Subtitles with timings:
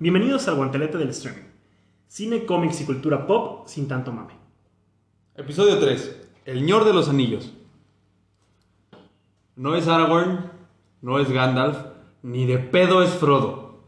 [0.00, 1.42] Bienvenidos al guantelete del streaming.
[2.08, 4.32] Cine, cómics y cultura pop sin tanto mame.
[5.36, 6.28] Episodio 3.
[6.46, 7.52] El ñor de los anillos.
[9.56, 10.50] No es Aragorn,
[11.02, 11.76] no es Gandalf,
[12.22, 13.80] ni de pedo es Frodo.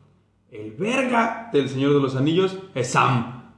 [0.50, 3.54] El verga del Señor de los Anillos es Sam.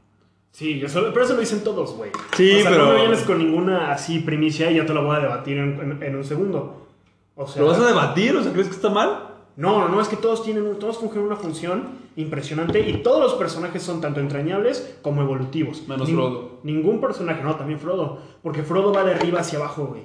[0.53, 2.13] Sí, pero eso lo dicen todos, güey.
[2.37, 5.03] Sí, o sea, pero- No me vienes con ninguna así primicia y ya te lo
[5.05, 6.87] voy a debatir en, en- en un segundo.
[7.35, 8.37] O sea, ¿Lo vas a debatir?
[8.37, 9.34] O sea, ¿crees que está mal?
[9.57, 13.35] No, no, no, es que todos tienen, todos fungen una función impresionante y todos los
[13.35, 15.87] personajes son tanto entrañables como evolutivos.
[15.89, 16.59] Menos Frodo.
[16.65, 20.03] Ningún personaje, no, también Frodo, porque Frodo va de arriba hacia abajo, güey.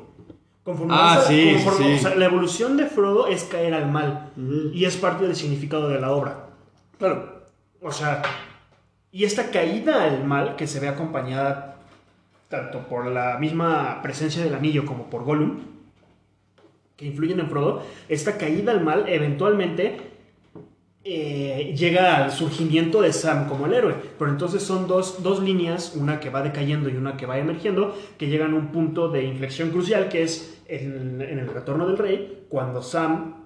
[0.63, 1.93] Conforme Ah, a- sí, conforme- sí.
[1.95, 4.31] o sea, la evolución de Frodo es caer al mal
[4.73, 6.49] y es parte del significado de la obra.
[6.99, 7.39] Claro.
[7.81, 8.21] O sea,
[9.11, 11.77] y esta caída al mal que se ve acompañada
[12.49, 15.59] tanto por la misma presencia del anillo como por Gollum,
[16.99, 20.01] que influyen en Frodo, esta caída al mal eventualmente
[21.05, 23.95] eh, llega al surgimiento de Sam como el héroe.
[24.17, 27.95] Pero entonces son dos, dos líneas, una que va decayendo y una que va emergiendo,
[28.17, 31.97] que llegan a un punto de inflexión crucial, que es en, en el retorno del
[31.97, 33.45] rey, cuando Sam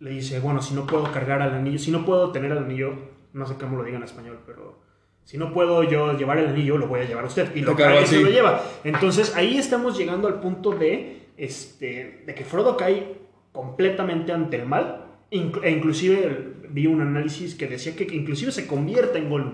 [0.00, 2.94] le dice, bueno, si no puedo cargar al anillo, si no puedo tener el anillo,
[3.34, 4.80] no sé cómo lo diga en español, pero
[5.24, 7.54] si no puedo yo llevar el anillo, lo voy a llevar a usted.
[7.54, 8.62] Y lo carga y se lo lleva.
[8.84, 13.14] Entonces ahí estamos llegando al punto de, este, de que Frodo cae
[13.52, 15.02] completamente ante el mal.
[15.30, 19.52] E inclusive vi un análisis que decía que, inclusive se convierte en Gollum.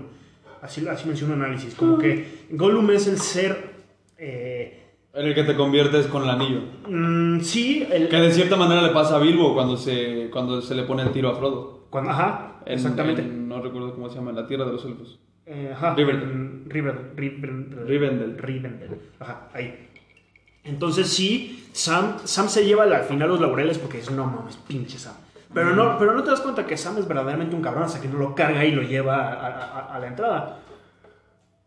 [0.60, 1.74] Así, así menciona un análisis.
[1.74, 3.56] Como que Gollum es el ser...
[4.18, 4.80] eh,
[5.14, 6.60] En el que te conviertes con el anillo.
[6.88, 8.08] mm, sí, el...
[8.08, 11.10] Que de cierta manera le pasa a Bilbo cuando se, cuando se le pone el
[11.12, 11.86] tiro a Frodo.
[11.90, 13.22] cuando- ajá, En- exactamente.
[13.22, 15.18] en- no recuerdo cómo se llama, en la tierra de los elfos.
[15.46, 16.30] Eh, ajá, Rivendell.
[16.30, 17.16] en Rivendell.
[17.16, 17.86] Rivendell.
[17.86, 18.38] Rivendell.
[18.38, 18.90] Rivendell.
[19.18, 19.88] Ajá, ahí.
[20.64, 24.98] Entonces sí, Sam, Sam se lleva al final los laureles porque es no mames, pinche
[24.98, 25.14] Sam.
[25.52, 28.08] Pero no, pero no te das cuenta que Sam es verdaderamente un cabrón hasta que
[28.08, 30.58] no lo carga y lo lleva a, a- a- a la entrada.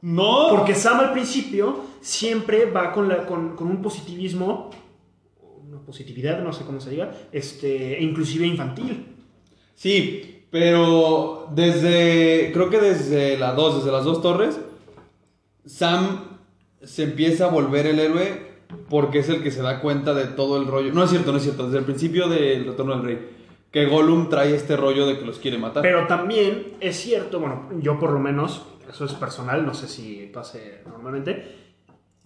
[0.02, 0.48] No.
[0.50, 4.72] Porque Sam al principio siempre va con, la, con, con un positivismo,
[5.68, 9.16] una positividad, no sé cómo se diga, este, e inclusive infantil.
[9.76, 12.52] Sí, pero desde.
[12.54, 14.60] Creo que desde la 2, desde las dos torres,
[15.66, 16.38] Sam
[16.84, 18.45] se empieza a volver el héroe
[18.90, 20.94] porque es el que se da cuenta de todo el rollo.
[20.94, 21.66] No es cierto, no es cierto.
[21.66, 23.30] Desde el principio del Retorno del Rey,
[23.72, 25.84] que Gollum trae este rollo de que los quiere matar.
[25.84, 30.30] Pero también es cierto, bueno, yo por lo menos, eso es personal, no sé si
[30.34, 31.66] pase normalmente,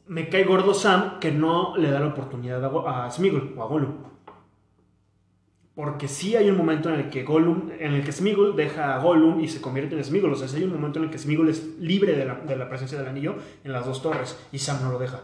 [0.08, 3.68] me cae gordo Sam que no le da la oportunidad a, a Smeagol o a
[3.68, 3.94] Gollum.
[5.76, 9.00] Porque sí hay un momento en el que Gollum, en el que Smeagol deja a
[9.00, 10.34] Gollum y se convierte en Smeagol.
[10.34, 12.58] O sea, sí hay un momento en el que Smeagol es libre de la, de
[12.58, 15.22] la presencia del anillo en las dos torres y Sam no lo deja.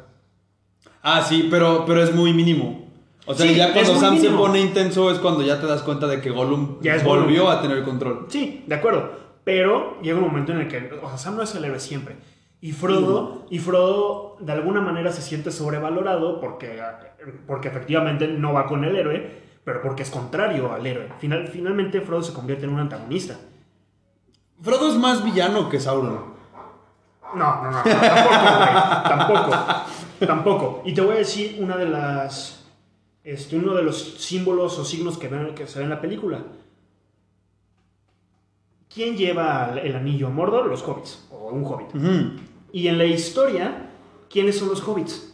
[1.08, 2.84] Ah, sí, pero, pero es muy mínimo.
[3.28, 6.08] O sea, Sí, ya cuando Sam se pone intenso es cuando ya te das cuenta
[6.08, 7.58] de que Gollum Ya volvió Gollum.
[7.60, 8.26] a tener control.
[8.30, 9.12] Sí, de acuerdo.
[9.44, 12.16] Pero llega un momento en el que, o sea, Sam no es el héroe siempre.
[12.60, 16.82] Y Frodo, y Frodo de alguna manera se siente sobrevalorado porque,
[17.46, 21.10] porque efectivamente no va con el héroe, pero porque es contrario al héroe.
[21.20, 23.36] Final, finalmente Frodo se convierte en un antagonista.
[24.62, 26.34] Frodo es más villano que Sauron.
[27.36, 29.52] No, no, no, tampoco, güey, tampoco,
[30.20, 30.82] tampoco.
[30.86, 32.66] Y te voy a decir una de las,
[33.24, 36.44] este, uno de los símbolos o signos que, ven, que se ven en la película.
[38.94, 40.68] ¿Quién lleva el anillo a Mordor?
[40.68, 41.88] Los hobbits, o un hobbit.
[42.72, 43.90] Y en la historia,
[44.30, 45.34] ¿quiénes son los hobbits?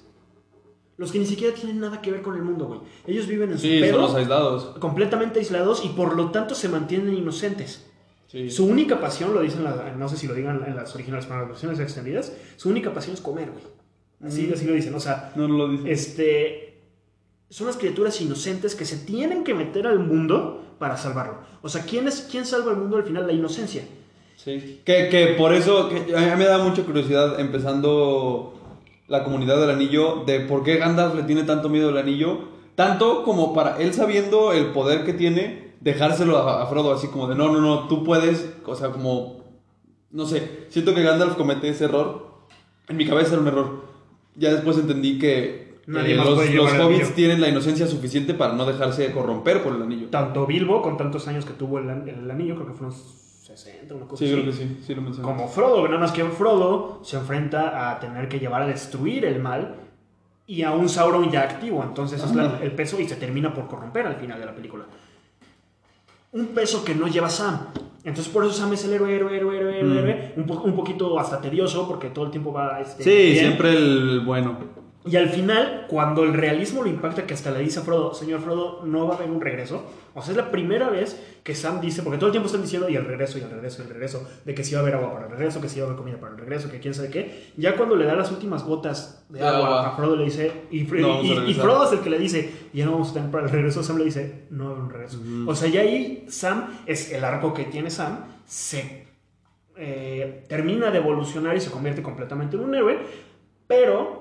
[0.97, 2.79] Los que ni siquiera tienen nada que ver con el mundo, güey.
[3.07, 4.65] Ellos viven en su Sí, pedo, son los aislados.
[4.79, 7.87] completamente aislados y por lo tanto se mantienen inocentes.
[8.27, 8.49] Sí.
[8.49, 11.35] Su única pasión, lo dicen, la- no sé si lo digan en las originales, pero
[11.37, 13.63] en las versiones extendidas, su única pasión es comer, güey.
[14.23, 14.53] Así, Mm.
[14.53, 16.81] así lo dicen, o sea, No, no lo este,
[17.49, 21.39] son las criaturas inocentes que se tienen que meter al mundo para salvarlo.
[21.61, 23.25] O sea, ¿quién, es, quién salva al mundo al final?
[23.27, 23.83] La inocencia.
[24.35, 24.81] Sí.
[24.85, 28.53] Que, que por eso, que a mí me da mucha curiosidad empezando
[29.07, 32.39] la comunidad del anillo, de por qué Gandalf le tiene tanto miedo al anillo,
[32.75, 37.27] tanto como para él sabiendo el poder que tiene, dejárselo a, a Frodo así como
[37.27, 39.43] de, no, no, no, tú puedes, o sea, como,
[40.11, 42.31] no sé, siento que Gandalf comete ese error,
[42.87, 43.83] en mi cabeza era un error,
[44.35, 49.61] ya después entendí que eh, los, hobbits tienen la inocencia suficiente para no dejarse corromper
[49.63, 50.07] por el anillo.
[50.09, 53.93] Tanto Bilbo, con tantos años que tuvo el, an- el anillo, creo que fueron 60,
[53.95, 54.33] una cosa Sí, así.
[54.41, 55.27] creo que sí, sí lo mencioné.
[55.27, 59.39] Como Frodo, nada más que Frodo se enfrenta a tener que llevar a destruir el
[59.41, 59.75] mal
[60.47, 61.83] y a un Sauron ya activo.
[61.83, 64.85] Entonces es la- el peso y se termina por corromper al final de la película.
[66.33, 67.67] Un peso que no lleva Sam.
[68.03, 69.97] Entonces por eso Sam es el héroe, héroe, héroe, héroe, héroe, Mm.
[69.97, 70.33] héroe.
[70.37, 72.79] Un, po- un poquito hasta tedioso porque todo el tiempo va...
[72.81, 73.37] Este, Sí, bien.
[73.37, 74.57] siempre el bueno.
[75.03, 78.41] Y al final, cuando el realismo lo impacta, que hasta le dice a Frodo, señor
[78.41, 79.83] Frodo, no va a haber un regreso.
[80.13, 82.87] O sea, es la primera vez que Sam dice, porque todo el tiempo están diciendo,
[82.87, 84.95] y el regreso, y el regreso, y el regreso, de que si va a haber
[84.95, 86.93] agua para el regreso, que si va a haber comida para el regreso, que quién
[86.93, 87.51] sabe qué.
[87.57, 89.87] Ya cuando le da las últimas gotas de agua, agua.
[89.87, 91.23] a Frodo le dice, y, No.
[91.55, 93.97] Frodo es el que le dice, ya no vamos a tener para el regreso, Sam
[93.97, 95.19] le dice, no va a haber un regreso.
[95.47, 99.07] O sea, ya ahí Sam, es el arco que tiene Sam, se
[99.77, 102.99] eh, termina de evolucionar y se convierte completamente en un héroe,
[103.65, 104.20] pero,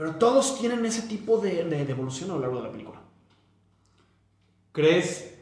[0.00, 3.00] pero todos tienen ese tipo de, de- de evolución a lo largo de la película.
[4.72, 5.38] ¿Crees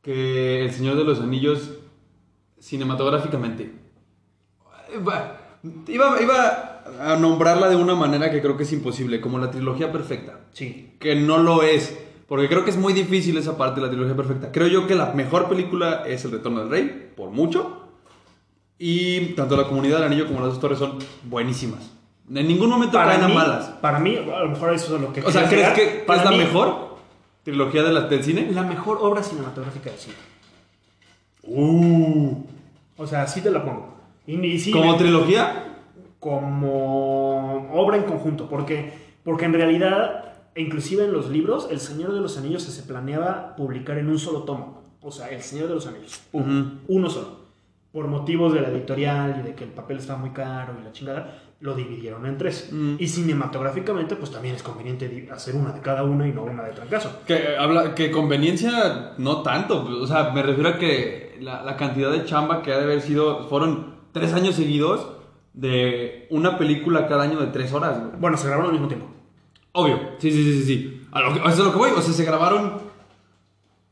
[0.00, 1.70] que El Señor de los Anillos,
[2.60, 3.72] cinematográficamente,
[4.94, 9.90] iba, iba a nombrarla de una manera que creo que es imposible, como la trilogía
[9.90, 10.38] perfecta?
[10.52, 10.94] Sí.
[11.00, 11.98] Que no lo es,
[12.28, 14.52] porque creo que es muy difícil esa parte de la trilogía perfecta.
[14.52, 17.80] Creo yo que la mejor película es El Retorno del Rey, por mucho.
[18.78, 21.90] Y tanto La Comunidad del Anillo como Las dos Torres son buenísimas.
[22.32, 23.66] En ningún momento caen a mí, malas.
[23.80, 25.74] para mí, a lo mejor eso es lo que O sea, ¿crees llegar.
[25.74, 26.96] que Para es la mí, mejor
[27.42, 28.48] trilogía de la, del cine?
[28.52, 30.16] La mejor obra cinematográfica del cine.
[31.42, 32.36] Uh.
[32.96, 33.94] O sea, así te la pongo.
[34.26, 35.70] Y, y sí, ¿Como me- trilogía?
[36.20, 38.94] como obra en conjunto, porque,
[39.24, 43.54] porque en realidad, e inclusive en los libros, El Señor de los Anillos se planeaba
[43.56, 44.82] publicar en un solo tomo.
[45.02, 46.22] O sea, El Señor de los Anillos.
[46.32, 46.70] Pum, Ujú.
[46.88, 47.44] Uno solo.
[47.92, 50.92] Por motivos de la editorial y de que el papel estaba muy caro y la
[50.92, 52.68] chingada, lo dividieron en tres.
[52.70, 52.96] Mm.
[52.98, 56.72] Y cinematográficamente, pues también es conveniente hacer una de cada una y no una de
[56.72, 57.20] trancazo.
[57.26, 61.78] Que eh, habla que conveniencia no tanto, o sea, me refiero a que la, la
[61.78, 65.08] cantidad de chamba que ha de haber sido fueron tres años seguidos
[65.54, 67.98] de una película cada año de tres horas.
[67.98, 68.20] güey.
[68.20, 69.06] Bueno, se grabaron al mismo tiempo.
[69.72, 71.06] Obvio, sí, sí, sí, sí.
[71.12, 72.74] A lo que, eso es lo que voy, o sea, se grabaron,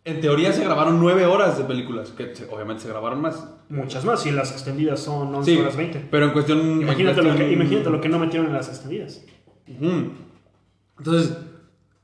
[0.05, 3.49] en teoría se grabaron nueve horas de películas, que se- obviamente se grabaron más.
[3.69, 6.09] Muchas más, y las extendidas son 11 Sí, horas 20.
[6.11, 6.61] pero en cuestión...
[6.61, 9.25] en Imagínate, lo que, imagínate lo que no metieron en las extendidas.
[10.99, 11.37] Entonces,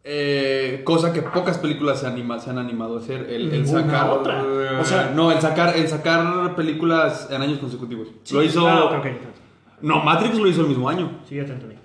[0.05, 4.11] eh, cosa que pocas películas se, anima, se han animado a hacer, el, sacar...
[4.11, 4.45] otra.
[4.81, 8.09] O sea- no, el sacar, el sacar películas en años consecutivos.
[8.23, 8.67] Sí, lo hizo...
[8.67, 9.03] Ah,
[9.83, 11.19] No, Matrix lo hizo el mismo año.
[11.29, 11.77] Sí, ya te entendí.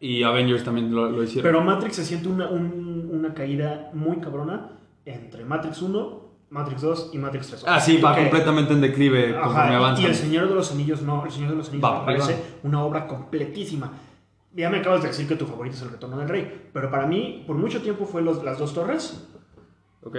[0.00, 1.42] Y Avengers también lo, lo hicieron.
[1.50, 4.77] Pero Matrix se siente una, un- una caída muy cabrona
[5.14, 7.64] entre Matrix 1, Matrix 2 y Matrix 3.
[7.66, 10.02] ah, sí, va completamente en declive Ajá, conforme avanza.
[10.02, 12.42] Y El Señor de los Anillos no, El Señor de los Anillos Va me parece
[12.62, 13.92] una obra completísima.
[14.54, 17.06] Ya me acabas de decir que tu favorito es El Retorno del Rey, pero para
[17.06, 19.26] mí, por mucho tiempo fue los- Las Dos Torres,
[20.02, 20.16] ¿Ok?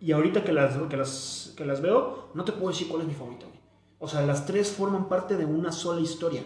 [0.00, 3.08] y ahorita que las, que, las, que las veo, no te puedo decir cuál es
[3.08, 3.46] mi favorita.
[3.46, 3.58] güey.
[3.98, 6.42] O sea, las tres forman parte de una sola historia.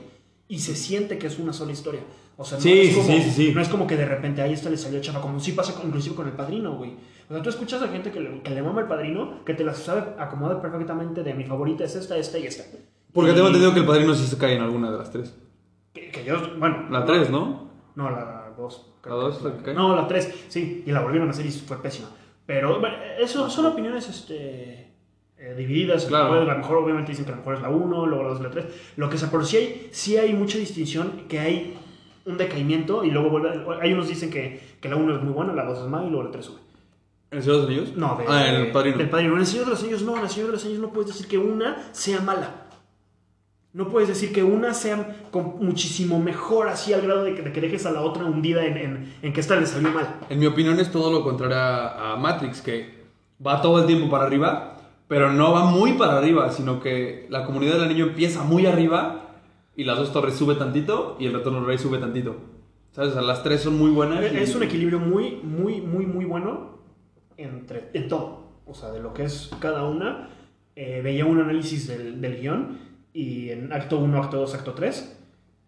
[0.49, 2.01] Y se siente que es una sola historia.
[2.37, 4.53] O sea, no, Sí, es, como, sí, sí, no es como que de repente ahí
[4.53, 6.95] esta le salió chapa, como sí pasa con- inclusive con el padrino, güey.
[7.29, 9.65] O sea, tú escuchas a gente que le, que le mama el padrino, que te
[9.65, 12.65] las sabe acomodar perfectamente de mi favorita es esta, esta y esta.
[13.13, 15.37] Porque Y- tengo entendido que el padrino sí se cae en alguna de las tres.
[15.93, 16.87] Que, que yo, bueno.
[16.91, 17.71] La tres, ¿no?
[17.95, 18.93] No, la 2.
[19.07, 19.75] ¿La dos es la que cae?
[19.75, 20.83] No, la 3, sí.
[20.87, 22.09] Y la volvieron a hacer y fue pésima.
[22.45, 24.93] Pero bueno, eso son opiniones este,
[25.39, 26.05] eh, divididas.
[26.07, 26.29] Claro.
[26.29, 28.29] Puede- A lo mejor obviamente dicen que a lo mejor es la 1, luego la
[28.31, 28.67] 2 y la 3.
[28.97, 31.77] Lo que sea, pero sí hay, sí hay mucha distinción, que hay
[32.25, 33.51] un decaimiento y luego vuelve...
[33.81, 36.11] Hay unos dicen que, que la 1 es muy buena, la 2 es mala y
[36.11, 36.59] luego la 3 sube.
[37.31, 37.97] ¿El Señor de los Anillos?
[37.97, 38.99] No, de, Ah, el padrino.
[38.99, 39.35] del padrino.
[39.35, 41.09] En el Señor de los Anillos no, en el Señor de los Anillos no puedes
[41.13, 42.63] decir que una sea mala.
[43.73, 47.53] No puedes decir que una sea con muchísimo mejor así al grado de que, de
[47.53, 50.21] que dejes a la otra hundida en, en, en que esta le salió mal.
[50.31, 53.05] En mi opinión es todo lo contrario a, a Matrix, que
[53.45, 54.79] va todo el tiempo para arriba,
[55.09, 59.27] pero no va muy para arriba, sino que la comunidad del anillo empieza muy arriba
[59.77, 62.35] y las dos torres sube tantito y el retorno del rey sube tantito.
[62.93, 63.11] ¿Sabes?
[63.11, 64.23] O sea, las tres son muy buenas.
[64.33, 66.77] y- Es un equilibrio muy, muy, muy, muy bueno
[67.37, 68.47] entre, en todo.
[68.67, 70.31] O sea, de lo que es cada una.
[70.75, 72.79] Eh, veía un análisis del, del guion
[73.13, 75.19] y en acto 1, acto 2, acto 3.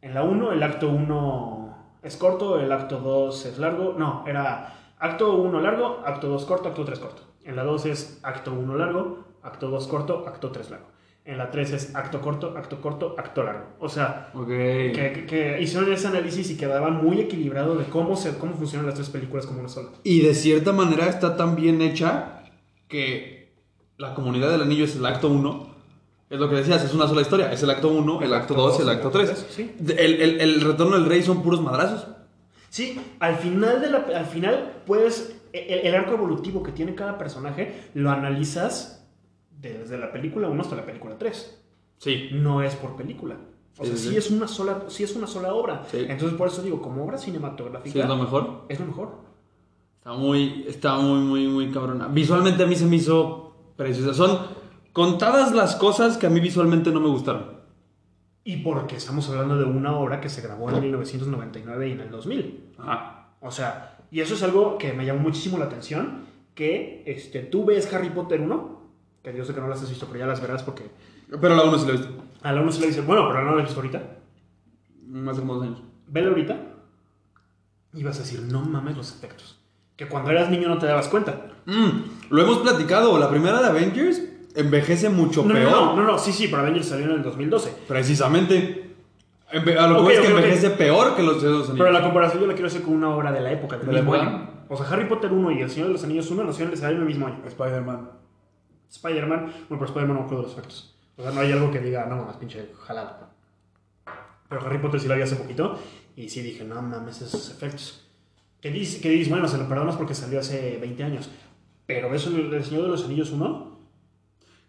[0.03, 1.69] En la 1, el acto 1
[2.03, 3.95] es corto, el acto 2 es largo.
[3.99, 7.23] No, era acto 1 largo, acto 2 corto, acto 3 corto.
[7.45, 10.87] En la 2 es acto 1 largo, acto 2 corto, acto 3 largo.
[11.29, 13.67] En la 3 es acto corto, acto corto, acto largo.
[13.81, 18.39] O sea, que, que- que hicieron ese análisis y quedaba muy equilibrado de cómo, se,
[18.39, 19.91] cómo funcionan las tres películas como una sola.
[20.05, 22.45] Y de cierta manera está tan bien hecha
[22.89, 23.53] que
[23.99, 25.69] la comunidad del anillo es el acto 1.
[26.31, 27.53] Es lo que decías, es una sola historia.
[27.53, 29.47] Es el acto 1, el acto 2 y el acto 3.
[29.51, 29.75] Sí.
[29.87, 32.07] El, el- el retorno del rey son puros madrazos.
[32.71, 37.19] Sí, al final, de la, al final puedes, el, el arco evolutivo que tiene cada
[37.19, 38.98] personaje lo analizas
[39.61, 41.63] desde la película 1 hasta la película 3.
[41.99, 42.29] Sí.
[42.33, 43.37] No es por película.
[43.79, 44.17] O Sí, sea, sí, sí, sí.
[44.17, 45.85] es una sola, sí es una sola obra.
[45.91, 45.99] Sí.
[46.09, 48.65] Entonces por eso digo, como obra cinematográfica Sí, es lo mejor.
[48.69, 49.11] es lo mejor.
[49.99, 52.09] Está muy, está muy, muy, muy cabrona.
[52.09, 54.15] Visualmente a mí se me hizo preciosa.
[54.15, 54.39] Son
[54.93, 57.59] contadas las cosas que a mí visualmente no me gustaron.
[58.45, 62.11] Y porque estamos hablando de una obra que se grabó en 1999 y en el
[62.11, 62.71] 2000.
[62.79, 63.35] Ajá.
[63.41, 66.25] O sea, y eso es algo que me llamó muchísimo la atención,
[66.55, 68.78] que este, tú ves Harry Potter 1,
[69.23, 70.91] que yo sé que no las has visto, pero ya las verás porque
[71.41, 72.13] Pero la 1 sí la he visto.
[72.43, 74.03] a la 1 se le dice, bueno, pero no la has visto ahorita.
[75.31, 75.83] Hace como dos años.
[76.07, 76.57] Vela ahorita
[77.95, 79.59] y vas a decir, no mames los efectos.
[79.97, 81.47] Que cuando eras niño no te dabas cuenta.
[81.67, 83.19] Mm, lo hemos platicado.
[83.19, 84.23] La primera de Avengers
[84.55, 85.71] envejece mucho No, peor.
[85.71, 87.73] no, no, no, no, sí, sí, pero Avengers salió en el 2012.
[87.89, 88.95] Precisamente.
[89.51, 91.91] Enve- A lo que Ok, voy es que envejece peor que los de los Pero
[91.91, 94.01] la comparación yo la quiero hacer con una obra de la época, del ¿De la
[94.01, 94.31] mismo época?
[94.31, 94.51] año.
[94.69, 97.05] O sea, Harry Potter 1 y El Señor de los Anillos 1 nacieron en el
[97.07, 97.41] mismo año.
[97.47, 98.11] Spider-Man.
[98.91, 100.95] Spider-Man, bueno, pero Spider-Man no acuerdo de los efectos.
[101.17, 103.29] O sea, no hay algo que diga, no mames, pinche jalado.
[104.49, 105.79] Pero Harry Potter sí la vi hace poquito
[106.17, 108.07] y sí dije, no mames, esos efectos.
[108.61, 111.31] Que dices, que dices, bueno, se lo perdonas porque salió hace 20 años.
[111.87, 113.79] Pero ves el, el Señor de los Anillos 1,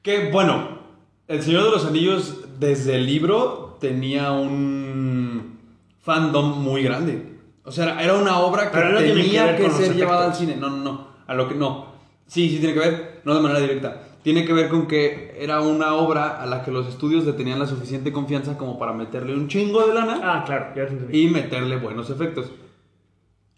[0.01, 0.79] Que bueno,
[1.27, 5.59] El Señor de los Anillos desde el libro tenía un
[6.01, 7.37] fandom muy grande.
[7.63, 10.55] O sea, era una obra que no que tenía que, los ser llevada al cine.
[10.55, 11.07] No, no, no.
[11.27, 11.93] A lo que no.
[12.25, 14.08] Sí, sí tiene que ver, no de manera directa.
[14.23, 17.57] Tiene que ver con que era una obra a la que los estudios le tenían
[17.59, 21.21] la suficiente confianza como para meterle un chingo de lana ah, claro, ya te entendí.
[21.21, 22.51] y meterle buenos efectos.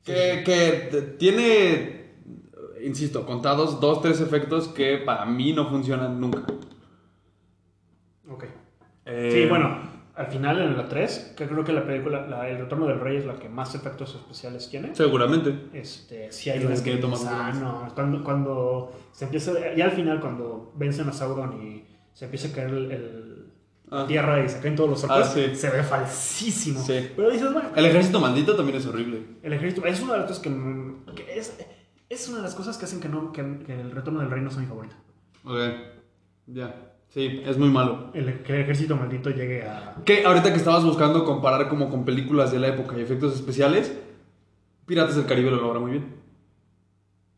[0.03, 2.11] Que, que tiene,
[2.83, 6.43] insisto, contados dos, tres efectos que para mí no funcionan nunca.
[8.29, 8.45] Ok.
[9.05, 9.90] Eh, Sí, bueno,
[10.21, 13.17] al final en la 3, que creo que la película, la- El Retorno del Rey
[13.17, 14.95] es la que más efectos especiales tiene.
[14.95, 15.67] Seguramente.
[15.73, 17.21] Este, sí hay un esqueleto más.
[17.93, 22.51] Cuando, cuando se empieza, ya al final cuando vencen a Sauron y se empieza a
[22.51, 23.37] caer el,
[23.93, 24.05] Ah.
[24.07, 25.53] tierra y se caen todos los orcos, Ah, sí.
[25.53, 26.79] se ve falsísimo.
[26.81, 27.09] Sí.
[27.13, 29.21] Pero dices, bueno, El ejército maldito también es horrible.
[29.43, 31.57] el ejército es una de las cosas que, que es,
[32.07, 34.41] es una de las cosas que hacen que, no, que, que el Retorno del Rey
[34.41, 34.95] no sea mi favorito.
[35.43, 35.57] Ok.
[36.47, 36.90] Ya.
[37.13, 38.09] Sí, es muy malo.
[38.13, 39.97] El, que el ejército maldito llegue a...
[40.05, 43.97] Que ahorita que estabas buscando comparar como con películas de la época y efectos especiales,
[44.85, 46.15] Piratas del Caribe lo logra muy bien.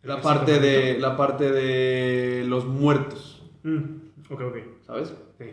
[0.04, 3.80] La ¿El parte de la parte de los muertos, Mm,
[4.30, 4.58] ok, ok.
[4.86, 5.14] ¿sabes?
[5.40, 5.46] Sí.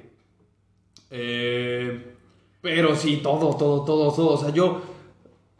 [1.11, 2.17] Eh,
[2.61, 4.31] pero sí, todo, todo, todo, todo.
[4.31, 4.83] O sea, yo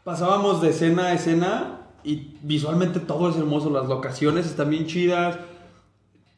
[0.03, 3.69] pasábamos de escena a escena y visualmente todo es hermoso.
[3.69, 5.39] Las locaciones están bien chidas.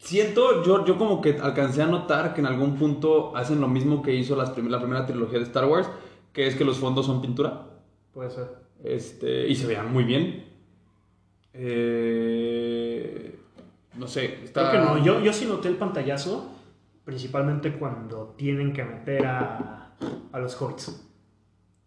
[0.03, 4.01] Siento, yo, yo como que alcancé a notar que en algún punto hacen lo mismo
[4.01, 5.88] que hizo las prim- la primera trilogía de Star Wars,
[6.33, 7.67] que es que los fondos son pintura.
[8.13, 8.48] Puede ser.
[8.83, 10.43] Este, y se vean muy bien.
[11.53, 13.39] Eh,
[13.98, 14.72] no sé, está...
[14.72, 15.05] Creo que no.
[15.05, 16.51] Yo, yo sí noté el pantallazo,
[17.05, 19.95] principalmente cuando tienen que meter a,
[20.33, 21.01] a los hobbits.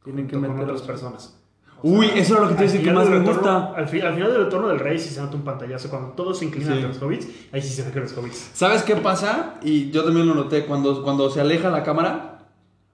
[0.04, 1.38] Tienen que meter a otras personas.
[1.82, 3.72] Uy, eso era lo que te al iba a decir que más me gusta.
[3.76, 5.88] Al, fi- al final del retorno del rey sí se nota un pantallazo.
[5.90, 6.82] Cuando todos se inclinan Sí.
[6.82, 8.50] ante los hobbits, ahí sí se ve que los hobbits.
[8.54, 9.56] ¿Sabes qué pasa?
[9.62, 12.32] Y yo también lo noté cuando, cuando se aleja la cámara.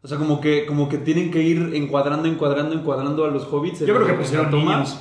[0.03, 3.81] O sea, como que, como que tienen que ir encuadrando, encuadrando, encuadrando a los hobbits.
[3.81, 5.01] Yo creo que pusieron niños.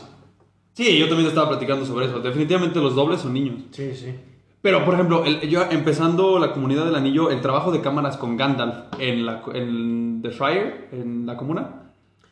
[0.73, 2.19] Sí, yo también estaba platicando sobre eso.
[2.19, 3.61] Definitivamente los dobles son niños.
[3.71, 4.13] Sí, sí.
[4.61, 8.37] Pero, por ejemplo, el- yo empezando la comunidad del anillo, el trabajo de cámaras con
[8.37, 11.80] Gandalf en, la, en The Shire, en la comuna,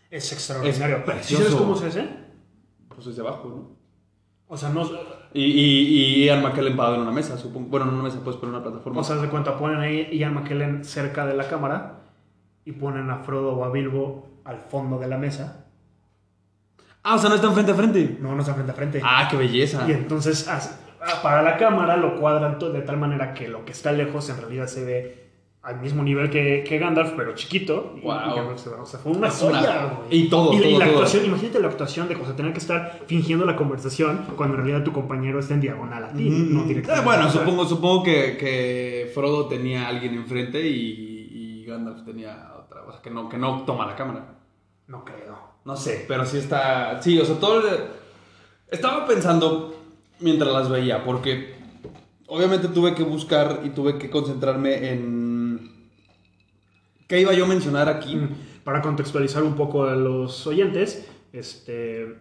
[0.09, 1.03] Es extraordinario.
[1.19, 2.07] Es ¿Sí sabes cómo se hace?
[2.87, 3.79] pues desde abajo, ¿no?
[4.47, 4.83] O sea, no...
[5.33, 6.29] Y, y, y
[6.75, 7.69] parado en una mesa, supongo.
[7.69, 8.99] Bueno, no en una mesa, pues, pero una plataforma.
[8.99, 12.01] O sea, de cuenta, ponen ahí Ian McKellen cerca de la cámara
[12.65, 15.67] y ponen a Frodo o a Bilbo al fondo de la mesa.
[17.03, 18.17] ah, o sea, no están frente a frente.
[18.19, 19.01] No, no están frente a frente.
[19.03, 19.85] Ah, qué belleza.
[19.87, 20.49] Y entonces,
[21.21, 24.67] para la cámara lo cuadran de tal manera que lo que está lejos en realidad
[24.67, 25.28] se ve
[25.61, 27.93] al mismo nivel que, que Gandalf, pero chiquito.
[27.97, 28.31] Y- Guau.
[28.31, 30.21] y Gandalf se va- o sea, fue una joya, güey.
[30.25, 30.93] y todo, y, todo, la todo.
[30.95, 34.83] actuación, imagínate la actuación de José, tener que estar fingiendo la conversación cuando en realidad
[34.85, 37.01] tu compañero está en diagonal a ti, Mm, no directamente.
[37.01, 42.53] eh, bueno, supongo, supongo que, que Frodo tenía a alguien enfrente y, y Gandalf tenía
[42.57, 42.83] otra.
[42.83, 44.25] O sea, que no, que no toma la cámara.
[44.87, 45.37] No creo.
[45.65, 47.01] No sé, pero sí está.
[47.01, 47.67] Sí, o sea, todo.
[47.67, 47.83] el-
[48.71, 49.75] Estaba pensando
[50.19, 51.53] mientras las veía, porque
[52.27, 55.18] obviamente tuve que buscar y tuve que concentrarme en.
[57.09, 58.15] ¿Qué iba yo a mencionar aquí?
[58.15, 58.29] Mm,
[58.63, 62.15] Para contextualizar un poco a los oyentes, este,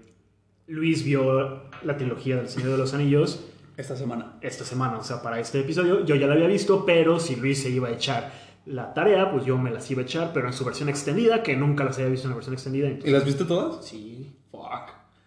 [0.66, 3.44] Luis vio la trilogía del Señor de los Anillos
[3.76, 4.38] Esta semana.
[4.40, 6.04] esta semana, o sea, para este episodio.
[6.06, 8.32] Yo ya la había visto, pero si Luis se iba a echar
[8.64, 11.54] la tarea, pues yo me las iba a echar, pero en su versión extendida, que
[11.54, 12.88] nunca las había visto en la versión extendida.
[12.88, 13.84] ¿Y las viste todas?
[13.84, 14.62] sí, Fuck.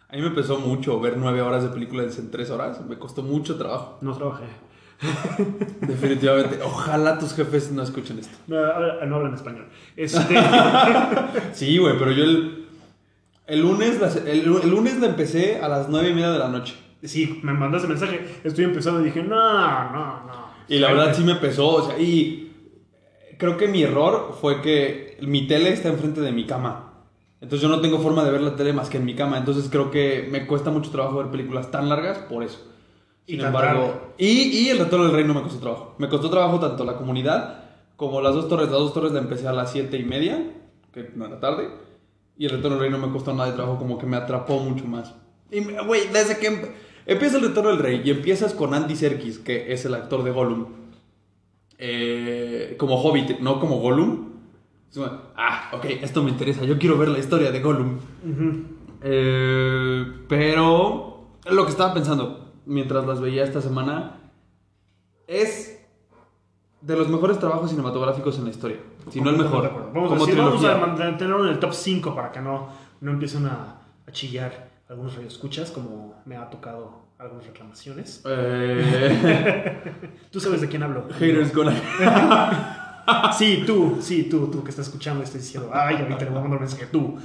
[0.09, 2.83] A mí me pesó mucho ver nueve horas de películas en tres horas.
[2.85, 3.99] Me costó mucho trabajo.
[4.01, 4.45] no trabajé.
[5.81, 6.59] Definitivamente.
[6.63, 8.37] Ojalá tus jefes no escuchen esto.
[8.47, 9.67] No, no hablan español.
[9.95, 10.35] Este,
[11.53, 12.67] Sí, güey, pero yo el,
[13.47, 16.49] el, lunes la, el, el lunes la empecé a las nueve y media de la
[16.49, 16.75] noche.
[17.03, 19.35] sí, me mandaste mensaje, estoy empezando y dije, no,
[19.91, 20.51] no, no.
[20.67, 22.51] Y la verdad sí me pesó, o sea, y
[23.37, 26.93] creo que mi error fue que mi tele está enfrente de mi cama.
[27.41, 29.39] Entonces yo no tengo forma de ver la tele más que en mi cama.
[29.39, 32.70] Entonces creo que me cuesta mucho trabajo ver películas tan largas por eso.
[33.31, 35.95] Y Sin tan embargo, y, y el retorno del rey no me costó trabajo.
[35.99, 37.63] Me costó trabajo tanto la comunidad
[37.95, 38.65] como las dos torres.
[38.69, 40.51] Las dos torres la empecé a las siete y media,
[40.93, 41.69] que no era tarde.
[42.37, 44.59] Y el retorno del rey no me costó nada de trabajo, como que me atrapó
[44.59, 45.15] mucho más.
[45.49, 46.61] Y, güey, desde que em-
[47.05, 50.31] empieza el retorno del rey y empiezas con Andy Serkis, que es el actor de
[50.31, 50.65] Gollum,
[51.77, 54.29] eh, como Hobbit, no como Gollum.
[55.37, 57.95] ah, ok, esto me interesa, yo quiero ver la historia de Gollum.
[58.29, 58.63] Ujú.
[59.03, 64.17] Eh, pero lo que estaba pensando mientras las veía esta semana
[65.27, 65.79] es
[66.81, 68.77] de los mejores trabajos cinematográficos en la historia.
[69.09, 69.91] Si no el mejor.
[69.93, 70.85] Vamos, a decir, vamos a trilogía.
[71.05, 72.69] mantenerlo en el top 5 para que no,
[73.01, 78.21] no empiecen a, a chillar algunos radioescuchas, como me ha tocado algunas reclamaciones.
[78.25, 81.07] Eh, Tú sabes de quién hablo.
[81.19, 82.77] haters gonna.
[83.37, 86.37] Sí, tú, sí, tú, tú que estás escuchando y estás diciendo, ay, ahorita le voy
[86.37, 87.17] a mandar un mensaje, tú.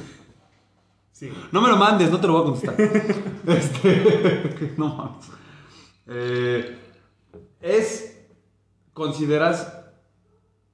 [1.16, 1.30] Sí.
[1.50, 2.76] No me lo mandes, no te lo voy a contestar.
[3.46, 5.30] Este, no mames.
[6.08, 6.78] Eh,
[7.62, 8.18] es.
[8.92, 9.72] ¿Consideras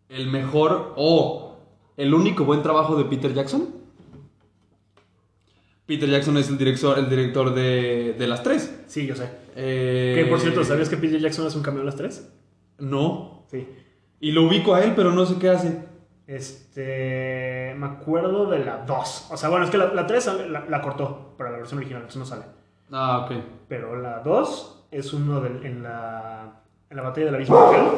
[0.08, 1.58] el mejor o
[1.96, 3.68] el único buen trabajo de Peter Jackson?
[5.86, 8.82] Peter Jackson es el director, el director de, de las tres.
[8.88, 9.28] Sí, yo sé.
[9.54, 12.28] Eh, Que por cierto, ¿sabías que Peter Jackson es un cameo en las tres?
[12.78, 13.44] No.
[13.48, 13.68] Sí.
[14.20, 15.84] Y lo ubico a él, pero no sé qué hace.
[16.26, 17.74] Este.
[17.78, 19.28] Me acuerdo de la 2.
[19.30, 22.02] O sea, bueno, es que la, la 3 la, la cortó para la versión original,
[22.02, 22.44] entonces no sale.
[22.92, 23.32] Ah, ok.
[23.68, 26.60] Pero la 2 es uno del, en la.
[26.90, 27.88] En la batalla del abismo de Helm.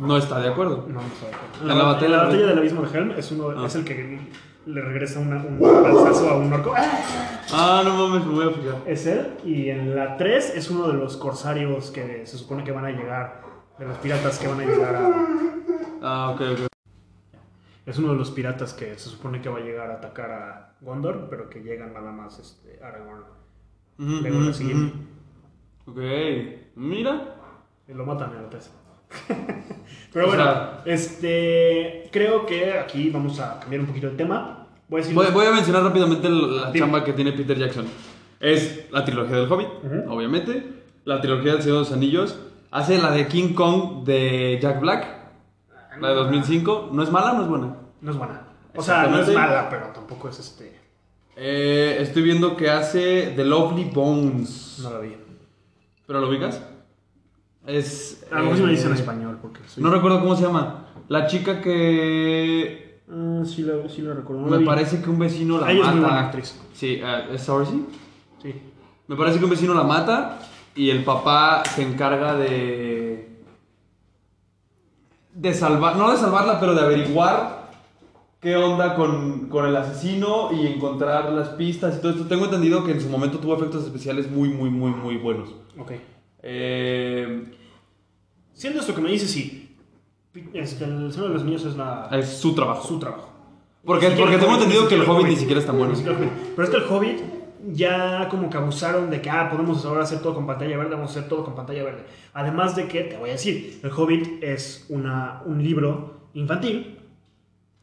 [0.00, 0.84] No está de acuerdo.
[0.88, 1.62] No, no estoy de acuerdo.
[1.62, 3.66] En la batalla la del- batalla del abismo de Helm es, uno, Ah.
[3.66, 4.18] es el que
[4.66, 6.72] le regresa una- un balsazo a un orco.
[6.76, 7.00] ¡Ah!
[7.52, 8.76] Ah, no mames, me voy a fijar.
[8.86, 9.34] Es él.
[9.44, 12.90] Y en la 3 es uno de los corsarios que se supone que van a
[12.90, 13.42] llegar.
[13.78, 15.10] De los piratas que van a llegar a.
[16.02, 16.66] Ah, ok, ok.
[17.86, 20.74] Es uno de los piratas que se supone que va a llegar a atacar a
[20.80, 23.24] Gondor, pero que llegan nada más este, Aragorn.
[23.98, 24.96] Luego la siguiente.
[25.84, 25.90] ujú.
[25.92, 25.98] Ok,
[26.76, 27.36] mira.
[27.88, 28.70] Y lo matan en la 3.
[30.12, 32.08] pero O bueno, sea- este.
[32.12, 34.66] Creo que aquí vamos a cambiar un poquito el tema.
[34.88, 35.14] Voy a decir.
[35.14, 36.78] Voy, voy a mencionar rápidamente la Dime.
[36.78, 37.86] chamba que tiene Peter Jackson.
[38.40, 39.68] Es la trilogía del Hobbit,
[40.08, 40.82] obviamente.
[41.04, 42.38] La trilogía del Señor de los Anillos.
[42.70, 45.21] Hace la de King Kong de Jack Black,
[46.00, 46.90] la de 2005.
[46.92, 47.76] ¿No es mala o no es buena?
[48.00, 48.42] No es buena.
[48.74, 50.80] O sea, no es mala, pero tampoco es este.
[51.36, 54.80] Eh, estoy viendo que hace The Lovely Bones.
[54.82, 55.16] No la vi.
[56.06, 56.60] ¿Pero lo ubicas?
[57.66, 58.26] Es.
[58.30, 59.82] A lo mejor sí me eh, dice en español, porque soy.
[59.82, 60.86] No recuerdo cómo se llama.
[61.08, 63.02] La chica que.
[63.10, 64.48] Ah, sí, la, sí la recuerdo.
[64.48, 65.92] la Me parece que un vecino la Ella es mata.
[65.96, 66.60] muy buena actriz.
[66.74, 67.74] Sí, eh, ¿es Saoirse?
[68.42, 68.54] Sí.
[69.06, 70.38] Me parece que un vecino la mata
[70.74, 72.91] y el papá se encarga de.
[75.34, 75.96] De salvar.
[75.96, 77.70] No de salvarla, pero de averiguar
[78.40, 82.26] qué onda con, con el asesino y encontrar las pistas y todo esto.
[82.26, 85.50] Tengo entendido que en su momento tuvo efectos especiales muy, muy, muy, muy buenos.
[85.78, 85.92] Ok.
[86.42, 87.44] Eh,
[88.52, 89.76] Siendo esto que me dices, sí.
[90.54, 92.86] Este, el Señor de los Niños es la, es su trabajo.
[92.86, 93.28] su trabajo.
[93.84, 95.94] Porque, porque tengo entendido que el Hobbit ni siquiera es tan bueno.
[96.56, 97.20] Pero es que el Hobbit
[97.70, 101.10] ya como que abusaron de que, ah, podemos ahora hacer todo con pantalla verde, vamos
[101.10, 102.04] a hacer todo con pantalla verde.
[102.34, 106.98] Además de que, te voy a decir, el Hobbit es una, un libro infantil.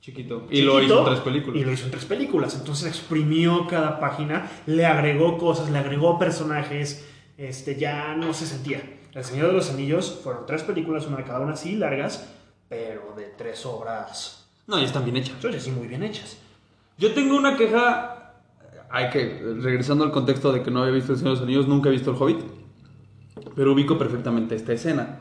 [0.02, 0.48] Chiquito.
[0.50, 1.62] Y lo hizo en tres películas.
[1.62, 2.56] Y lo hizo en tres películas.
[2.56, 8.82] Entonces exprimió cada página, le agregó cosas, le agregó personajes, este, ya no se sentía.
[9.14, 12.30] El Señor de los Anillos fueron tres películas, una de cada una, sí, largas,
[12.68, 14.48] pero de tres obras.
[14.68, 15.42] No, y están bien hechas.
[15.42, 16.38] Son así muy bien hechas.
[16.98, 18.19] Yo tengo una queja.
[18.92, 21.68] Hay que, regresando al contexto de que no había visto El Señor de los Anillos,
[21.68, 22.40] nunca he visto El Hobbit.
[23.56, 25.20] Pero ubico perfectamente esta escena.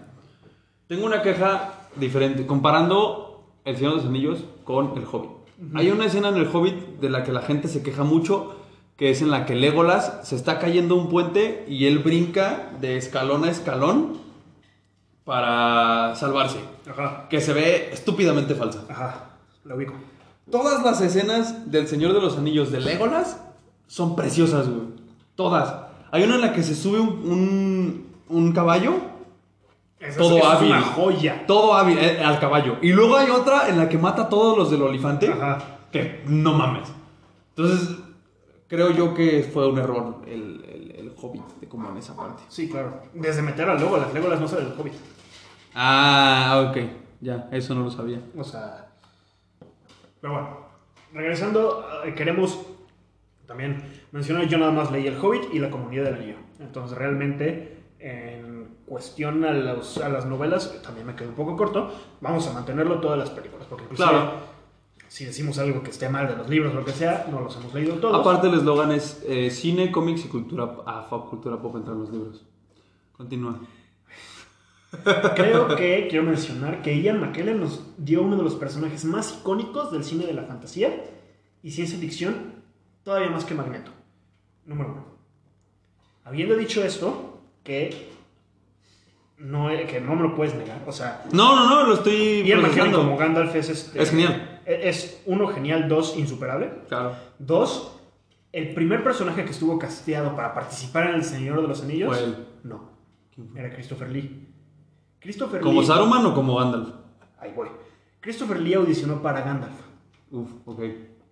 [0.86, 5.30] Tengo una queja diferente, comparando El Señor de los Anillos con El Hobbit.
[5.74, 8.56] Hay una escena en El Hobbit de la que la gente se queja mucho,
[8.96, 12.96] que es en la que Legolas se está cayendo un puente y él brinca de
[12.96, 14.18] escalón a escalón
[15.24, 16.58] para salvarse.
[16.90, 18.84] Ajá, Que se ve estúpidamente falsa.
[18.88, 19.30] ajá,
[19.64, 19.92] la ubico.
[20.50, 23.38] Todas las escenas del Señor de los Anillos de Legolas
[23.88, 24.86] son preciosas, güey.
[25.34, 25.74] Todas.
[26.12, 28.94] Hay una en la que se sube un, un, un caballo,
[29.98, 30.70] Esa Todo es, hábil.
[30.70, 31.46] Es una joya.
[31.46, 32.76] todo hábil, eh, al caballo.
[32.80, 35.28] Y luego hay otra en la que mata a todos los del olifante.
[35.32, 35.58] Ajá.
[35.90, 36.88] Que no mames.
[37.56, 37.96] Entonces,
[38.68, 42.42] creo yo que fue un error el, el, el Hobbit, de como en esa parte.
[42.48, 43.02] Sí, claro.
[43.14, 44.94] Desde meter a Legolas, Legolas no sale del Hobbit.
[45.74, 46.76] Ah, ok.
[47.20, 48.20] Ya, eso no lo sabía.
[48.36, 48.86] O sea.
[50.20, 50.48] Pero bueno,
[51.12, 52.58] regresando, eh, queremos
[53.48, 53.82] también
[54.12, 56.36] mencionar: yo nada más leí El Hobbit y La Comunidad del Anillo.
[56.60, 61.90] Entonces, realmente, en cuestión a, los- a las novelas, también me quedó un poco corto.
[62.20, 64.32] Vamos a mantenerlo todas las películas, porque inclusive Claro.
[65.08, 67.56] si decimos algo que esté mal de los libros o lo que sea, no los
[67.56, 68.18] hemos leído todos.
[68.20, 72.44] Aparte el eslogan es eh, cine, cómics y cultura, ah, cultura pop entre los libros.
[73.16, 73.58] Continúa.
[75.34, 79.92] Creo que quiero mencionar que Ian McKellen nos dio uno de los personajes más icónicos
[79.92, 81.04] del cine de la fantasía
[81.62, 82.57] y ciencia ficción,
[83.08, 83.90] todavía más que Magneto.
[84.66, 85.04] Número uno.
[86.26, 88.10] Habiendo dicho esto, que
[89.38, 92.60] no, que no me lo puedes negar, o sea, No, no, no, lo estoy McKellen
[92.60, 92.98] procesando.
[92.98, 94.60] como Gandalf es este- Es genial.
[94.66, 96.70] Es uno genial, dos insuperable.
[96.88, 97.14] Claro.
[97.38, 97.92] Dos,
[98.52, 102.14] el primer personaje que estuvo casteado para participar en El Señor de los Anillos.
[102.14, 102.46] Fue él.
[102.62, 102.90] No,
[103.56, 104.48] era Christopher Lee.
[105.18, 105.86] Christopher ¿Como Lee.
[105.86, 106.90] Saruman o como Gandalf?
[107.38, 107.68] Ahí voy.
[108.20, 109.80] Christopher Lee audicionó para Gandalf.
[110.30, 110.82] Uf, ok.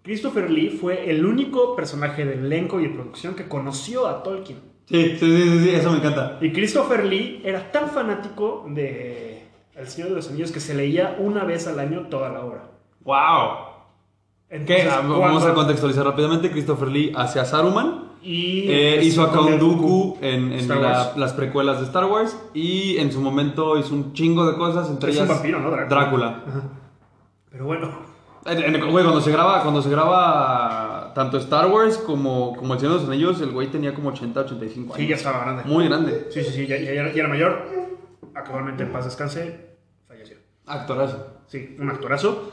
[0.07, 4.61] Christopher Lee fue el único personaje del elenco y de producción que conoció a Tolkien.
[4.87, 6.39] Sí, sí, sí, sí, eso me encanta.
[6.41, 11.17] Y Christopher Lee era tan fanático de El Señor de los Anillos que se leía
[11.19, 12.71] una vez al año toda la obra.
[13.05, 13.67] ¡Wow!
[14.49, 16.53] Entonces, Vamos cuando- a contextualizar rápidamente.
[16.53, 18.05] Christopher Lee hacia Saruman.
[18.23, 22.37] Y Eh, hizo a Count Dooku en, la- las precuelas de Star Wars.
[22.55, 25.71] Y en su momento hizo un chingo de cosas, entre Es un ellas vampiro, ¿no?
[25.71, 25.89] Drácula.
[25.89, 26.43] Drácula.
[27.51, 28.16] Pero bueno, En- en-
[28.47, 33.01] Güey, cuando se graba, cuando se graba tanto Star Wars como, como El Señor de
[33.01, 34.97] los Anillos, el güey tenía como 80, 85 años.
[34.97, 35.63] sí, ya estaba grande.
[35.65, 36.29] Muy grande.
[36.31, 37.67] Sí, sí, sí, ya, ya- ya era mayor.
[38.35, 40.37] Actualmente en paz descanse, falleció.
[40.67, 41.39] Actorazo.
[41.49, 42.53] Sí, un actorazo.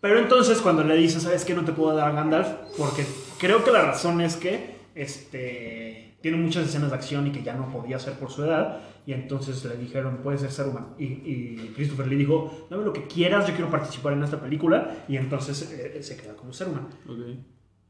[0.00, 1.54] Pero entonces cuando le dicen, ¿sabes qué?
[1.54, 3.06] No te puedo dar a Gandalf, porque
[3.38, 7.54] creo que la razón es que este, tiene muchas escenas de acción y que ya
[7.54, 8.80] no podía hacer por su edad.
[9.06, 10.94] Y entonces le dijeron, puedes ser Saruman.
[10.98, 15.04] Y, y Christopher Lee dijo, dame lo que quieras, yo quiero participar en esta película.
[15.08, 16.88] Y entonces eh, se queda como Saruman.
[17.08, 17.38] Ok.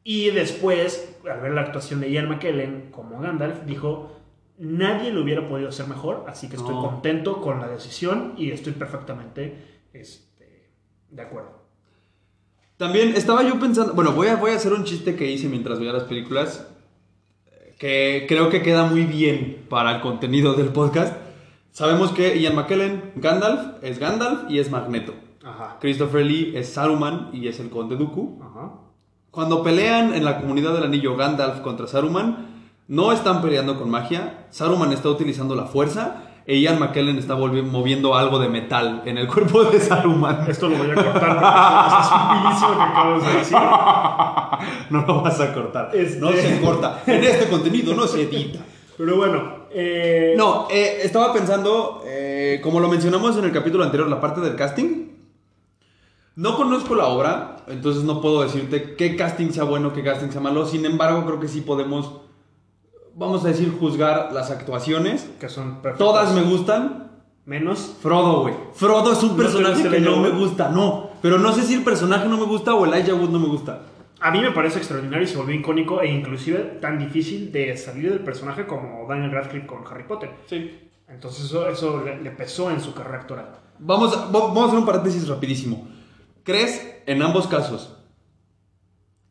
[0.02, 4.16] Y después, al ver la actuación de Ian McKellen como Gandalf, dijo,
[4.58, 6.82] nadie lo hubiera podido hacer mejor, así que estoy No.
[6.82, 10.70] contento con la decisión y estoy perfectamente este,
[11.10, 11.60] de acuerdo.
[12.78, 15.78] También estaba yo pensando, bueno, voy a, voy a hacer un chiste que hice mientras
[15.78, 16.69] veía las películas, eh,
[17.80, 21.16] que creo que queda muy bien para el contenido del podcast.
[21.72, 25.14] Sabemos que Ian McKellen, Gandalf, es Gandalf y es Magneto.
[25.42, 25.78] Ajá.
[25.80, 28.38] Christopher Lee es Saruman y es el Conde Dooku.
[28.42, 28.72] Ajá.
[29.30, 34.46] Cuando pelean en la comunidad del anillo Gandalf contra Saruman, no están peleando con magia,
[34.50, 39.26] Saruman está utilizando la fuerza e Ian McKellen está moviendo algo de metal en el
[39.26, 40.50] cuerpo de Saruman.
[40.50, 41.40] Esto lo voy a cortar
[42.34, 43.56] porque es que acabas de decir.
[44.90, 45.90] No lo vas a cortar.
[45.94, 47.02] Este- No se corta.
[47.06, 48.60] En este contenido no se edita.
[48.96, 54.08] Pero bueno, eh, No, eh, estaba pensando, eh, como lo mencionamos en el capítulo anterior,
[54.08, 55.08] la parte del casting.
[56.36, 60.40] No conozco la obra, entonces no puedo decirte qué casting sea bueno, qué casting sea
[60.40, 60.66] malo.
[60.66, 62.12] Sin embargo, creo que sí podemos,
[63.14, 65.28] vamos a decir, juzgar las actuaciones.
[65.40, 65.98] que son perfectas.
[65.98, 67.10] Todas me gustan.
[67.46, 67.94] Menos.
[68.00, 68.54] Frodo, güey.
[68.74, 71.10] Frodo es un ¿No te personaje que no me gusta, no.
[71.20, 73.48] Pero no sé si el personaje no me gusta o el Elijah Wood no me
[73.48, 73.80] gusta.
[74.20, 78.10] A mí me parece extraordinario y se volvió icónico e inclusive tan difícil de salir
[78.10, 80.30] del personaje como Daniel Radcliffe con Harry Potter.
[80.46, 80.78] Sí.
[81.08, 83.46] Entonces eso, eso le, le pesó en su carrera actoral.
[83.78, 85.88] Vamos, a- va- vamos a hacer un paréntesis rapidísimo.
[86.44, 87.96] ¿Crees, en ambos casos,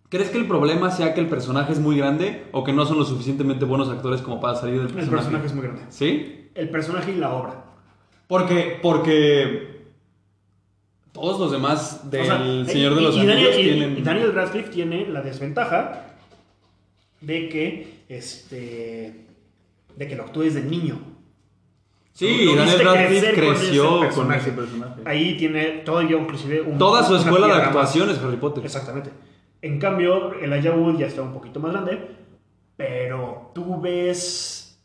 [0.09, 2.97] crees que el problema sea que el personaje es muy grande o que no son
[2.97, 5.15] lo suficientemente buenos actores como para salir del El personaje?
[5.17, 5.81] personaje es muy grande.
[5.89, 6.49] ¿Sí?
[6.55, 7.63] El personaje y la obra.
[8.27, 9.68] Porque, porque
[11.19, 13.97] todos los demás del O sea, Señor de los y Anillos y- tienen...
[13.97, 16.05] y Daniel Radcliffe tiene la desventaja
[17.21, 19.25] de que este
[19.95, 20.97] de que lo actúes de niño.
[22.13, 25.01] Sí, Daniel Radcliffe con creció con ese personaje.
[25.05, 28.63] Ahí tiene todo yo inclusive un- Toda su escuela de actuación es Harry Potter.
[28.65, 29.09] Exactamente.
[29.61, 31.99] En cambio, el Wood ya está un poquito más grande,
[32.77, 34.79] pero tú ves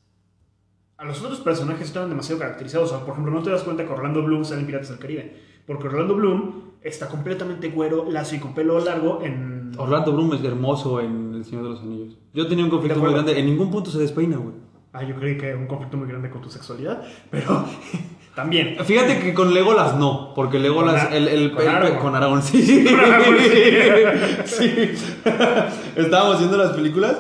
[0.97, 2.91] a los otros personajes estaban demasiado caracterizados.
[2.91, 4.99] O sea, por ejemplo, no te das cuenta que Orlando Bloom sale en Piratas del
[4.99, 10.35] Caribe, porque Orlando Bloom está completamente güero, lacio y con pelo largo en Orlando Bloom
[10.35, 12.17] es hermoso en El Señor de los Anillos.
[12.33, 13.39] Yo tenía un conflicto muy grande.
[13.39, 14.55] En ningún punto se despeina, güey.
[14.93, 17.65] Ah, yo creí que un conflicto muy grande con tu sexualidad, pero
[18.37, 18.77] también.
[18.85, 21.99] Fíjate que con Legolas no, porque Legolas, Con el, el, con el- Aragorn.
[22.01, 22.85] con Aragorn, sí.
[22.89, 23.39] Con Aragorn,
[24.45, 24.71] Sí.
[25.97, 27.17] Estábamos viendo las películas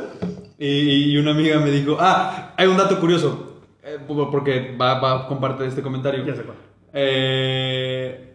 [0.58, 0.66] y,
[1.12, 5.26] y una amiga me dijo, ah, hay un dato curioso, eh, porque va, va a
[5.26, 6.24] compartir este comentario.
[6.24, 6.58] Ya sé cuál.
[6.92, 8.33] Eh,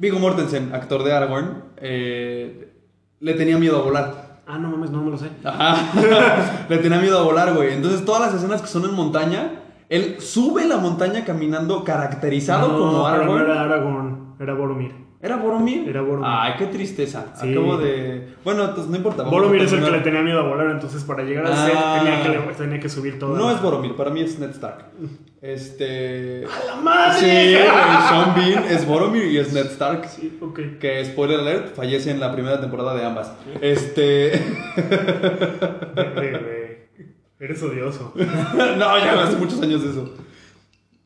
[0.00, 2.72] Viggo Mortensen, actor de Aragorn, eh,
[3.20, 4.40] le tenía miedo a volar.
[4.46, 5.28] Ah, no mames, no me lo sé.
[5.44, 5.76] Ajá.
[6.70, 7.74] Le tenía miedo a volar, güey.
[7.74, 9.60] Entonces, todas las escenas que son en montaña,
[9.90, 13.42] él sube la montaña caminando caracterizado No, como pero no Aragorn.
[13.44, 14.94] era Aragorn, era Boromir.
[15.22, 15.86] ¿Era Boromir?
[15.86, 16.26] Era Boromir.
[16.32, 17.34] Ay, qué tristeza.
[17.38, 17.50] Sí.
[17.50, 18.28] Acabo de.
[18.42, 19.24] Bueno, entonces no importa.
[19.24, 21.66] Boromir a es el que le tenía miedo a volar, entonces para llegar al Ah.
[21.66, 23.36] set tenía que, tenía que subir todo.
[23.36, 24.86] No es Boromir, para mí es Ned Stark.
[25.42, 26.44] Este.
[26.46, 27.18] ¡A la madre!
[27.20, 27.56] Sí,
[28.08, 30.06] Sean Bean es Boromir y es Ned Stark.
[30.08, 30.58] Sí, ok.
[30.80, 33.30] Que, spoiler alert, fallece en la primera temporada de ambas.
[33.60, 34.32] Este.
[37.38, 38.12] Eres odioso.
[38.16, 40.14] no, ya hace muchos años de eso.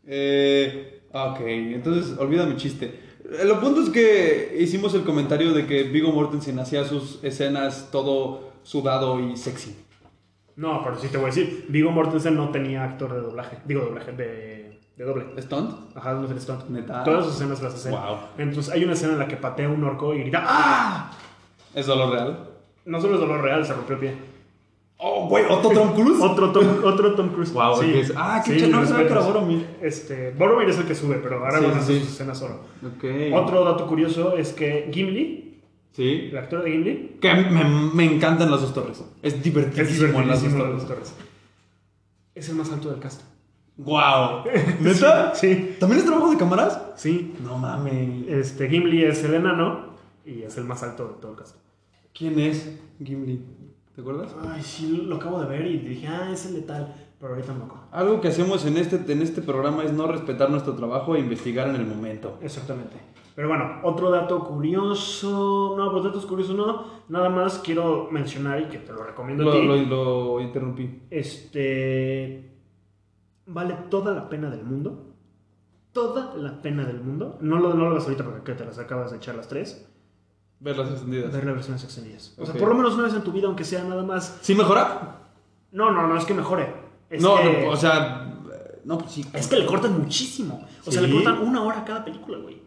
[0.07, 3.01] Eh, ok, entonces olvida mi chiste.
[3.25, 8.53] Lo punto es que hicimos el comentario de que Vigo Mortensen hacía sus escenas todo
[8.63, 9.75] sudado y sexy.
[10.57, 11.67] No, pero sí te voy a decir.
[11.69, 13.59] Vigo Mortensen no tenía actor de doblaje.
[13.65, 15.25] Digo, doblaje de, de doble.
[15.41, 15.97] ¿Stunt?
[15.97, 16.69] Ajá, no es el stunt.
[16.69, 17.03] Neta.
[17.03, 17.93] Todas sus escenas las hacen.
[17.93, 18.19] Wow.
[18.37, 21.11] Entonces hay una escena en la que patea un orco y grita ¡Ah!
[21.75, 22.51] ¿Es dolor real?
[22.85, 24.34] No solo es dolor real, se rompió el pie.
[24.97, 26.21] Oh, güey, ¿otro Tom Cruise?
[26.23, 27.53] Otro Tom, otro Tom Cruise.
[27.53, 27.93] Wow, sí.
[27.95, 29.21] es- ah, qué Sí, no sabía que era.
[29.23, 29.67] Boromir.
[29.83, 32.01] Este, Boromir es el que sube, pero ahora Sí, van a sí, hacer sí.
[32.05, 32.61] sus escenas solo.
[32.87, 33.05] Ok.
[33.35, 35.61] Otro dato curioso es que Gimli,
[35.93, 36.29] Sí.
[36.31, 39.05] el actor de Gimli, Que me, me encantan las dos torres.
[39.23, 40.89] Es divertidísimo, es en las dos divertidísimo las torres.
[40.89, 41.15] dos torres.
[42.35, 43.23] Es el más alto del cast.
[43.77, 44.45] Wow.
[44.81, 45.35] ¿Neta?
[45.35, 46.81] Sí, ¿También es trabajo de cámaras?
[46.97, 47.35] sí.
[47.43, 48.29] No mames.
[48.29, 51.57] Este, Gimli es el enano y es el más alto de todo el cast.
[52.17, 53.43] ¿Quién es Gimli?
[53.95, 54.35] ¿Te acuerdas?
[54.49, 57.53] Ay, sí, lo acabo de ver y dije, ah, es el de tal, pero ahorita
[57.53, 57.85] no me acuerdo.
[57.93, 61.69] Algo que hacemos en este, en este programa es no respetar nuestro trabajo e investigar
[61.69, 62.39] en el momento.
[62.43, 62.97] Exactamente.
[63.37, 65.75] Pero bueno, otro dato curioso.
[65.77, 66.85] No, pues datos curiosos no.
[67.09, 69.87] Nada más quiero mencionar y que te lo recomiendo a Lo, ti.
[69.87, 70.05] lo,
[70.37, 71.03] lo interrumpí.
[71.11, 72.51] Este.
[73.47, 75.11] Vale toda la pena del mundo.
[75.93, 77.39] Toda la pena del mundo.
[77.41, 79.89] No lo, no lo ves ahorita porque te las acabas de echar las tres.
[80.65, 81.31] Ver las extendidas.
[81.31, 82.35] Ver las versiones extendidas.
[82.39, 84.39] O sea, por lo menos una vez en tu vida, aunque sea nada más.
[84.41, 85.19] ¿Sí mejora?
[85.73, 86.73] No, no, no es que mejore.
[87.11, 88.35] Es no, que, no, o sea...
[88.85, 89.27] No, pues sí.
[89.35, 90.67] Es que le cortan muchísimo.
[90.87, 92.63] O sea, le cortan una hora a cada película, güey.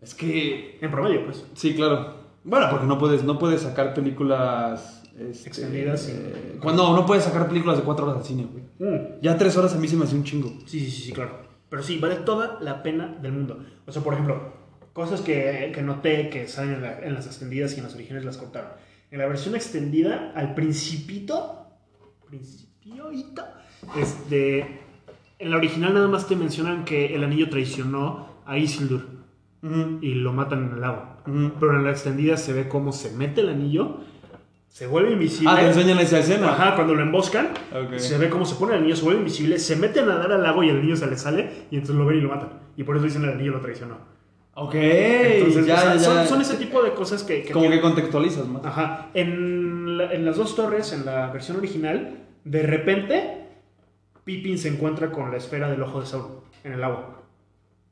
[0.00, 0.78] Es que...
[0.80, 1.44] En promedio, pues.
[1.54, 2.14] Sí, claro.
[2.44, 5.02] Bueno, porque no puedes, no puedes sacar películas...
[5.18, 8.64] este, Extendidas, eh, cuando no puedes sacar películas de cuatro horas al cine, güey.
[8.78, 9.20] Mm.
[9.20, 10.48] Ya tres horas a mí se me hace un chingo.
[10.64, 11.42] Sí, sí, sí, sí, claro.
[11.68, 13.58] Pero sí, vale toda la pena del mundo.
[13.86, 14.52] O sea, por ejemplo,
[14.98, 18.24] cosas que, que noté que salen en, la- en las extendidas y en las originales
[18.24, 18.70] las cortaron.
[19.12, 21.68] En la versión extendida, al principito,
[22.28, 23.44] principioito,
[23.96, 24.80] este,
[25.38, 29.06] en la original nada más te mencionan que el anillo traicionó a Isildur
[29.62, 31.16] Ujú, y lo matan en el lago.
[31.26, 31.52] ujú.
[31.60, 34.00] Pero en la extendida se ve cómo se mete el anillo,
[34.68, 35.52] se vuelve invisible.
[35.52, 36.50] Ah, te enseñan esa escena.
[36.50, 37.98] Ajá, cuando lo emboscan, Ok.
[37.98, 40.42] se ve cómo se pone el anillo, se vuelve invisible, se mete a nadar al
[40.42, 42.48] lago y el niño se le sale y entonces lo ven y lo matan.
[42.76, 44.17] Y por eso dicen el anillo lo traicionó.
[44.60, 46.26] Ok, Entonces, ya, o sea, ya, son, ya.
[46.26, 47.44] son ese tipo de cosas que...
[47.44, 48.64] que Como que contextualizas más.
[48.64, 49.08] Ajá.
[49.14, 53.46] En, la- en las dos torres, en la versión original, de repente,
[54.24, 57.22] Pippin se encuentra con la esfera del ojo de Sauron en el agua.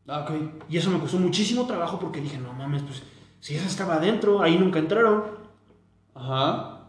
[0.09, 0.31] Ah, ok.
[0.69, 3.03] Y eso me costó muchísimo trabajo porque dije, no mames, pues
[3.39, 5.23] si esa estaba adentro, ahí nunca entraron.
[6.15, 6.81] Ajá.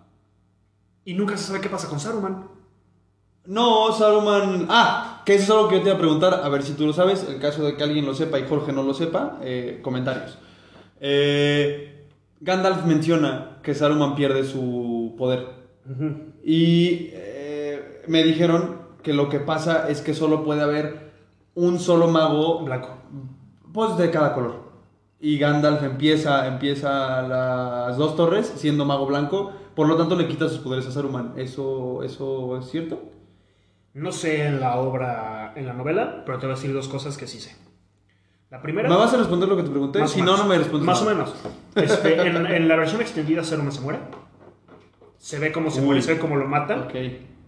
[1.05, 2.47] Y nunca se sabe qué pasa con Saruman.
[3.45, 4.65] No, Saruman.
[4.69, 6.85] Ah, que eso es algo que yo te iba a preguntar, a ver si tú
[6.87, 7.27] lo sabes.
[7.29, 10.37] En caso de que alguien lo sepa y Jorge no lo sepa, eh, comentarios.
[11.01, 12.07] Eh,
[12.39, 15.49] Gandalf menciona que Saruman pierde su poder.
[16.45, 21.11] Y eh, me dijeron que lo que pasa es que solo puede haber
[21.55, 22.95] un solo mago Blanco.
[23.73, 24.71] pues de cada color.
[25.19, 30.47] Y Gandalf empieza, empieza las dos torres siendo mago blanco, por lo tanto le quita
[30.47, 31.33] sus poderes a Saruman.
[31.35, 33.16] ¿Eso, eso es cierto?
[33.97, 37.17] No sé en la obra, en la novela, pero te voy a decir dos cosas
[37.17, 37.55] que sí sé.
[38.49, 38.87] La primera...
[38.87, 39.99] ¿Me vas a responder lo que te pregunté?
[39.99, 40.39] Más si no, menos.
[40.39, 40.85] no me respondes.
[40.85, 41.11] Más nada.
[41.11, 41.35] o menos.
[41.75, 43.99] Este, en, en la versión extendida, Saruman se muere.
[45.17, 45.85] Se ve cómo se Uy.
[45.87, 46.83] muere, se ve cómo lo matan.
[46.83, 46.95] Ok.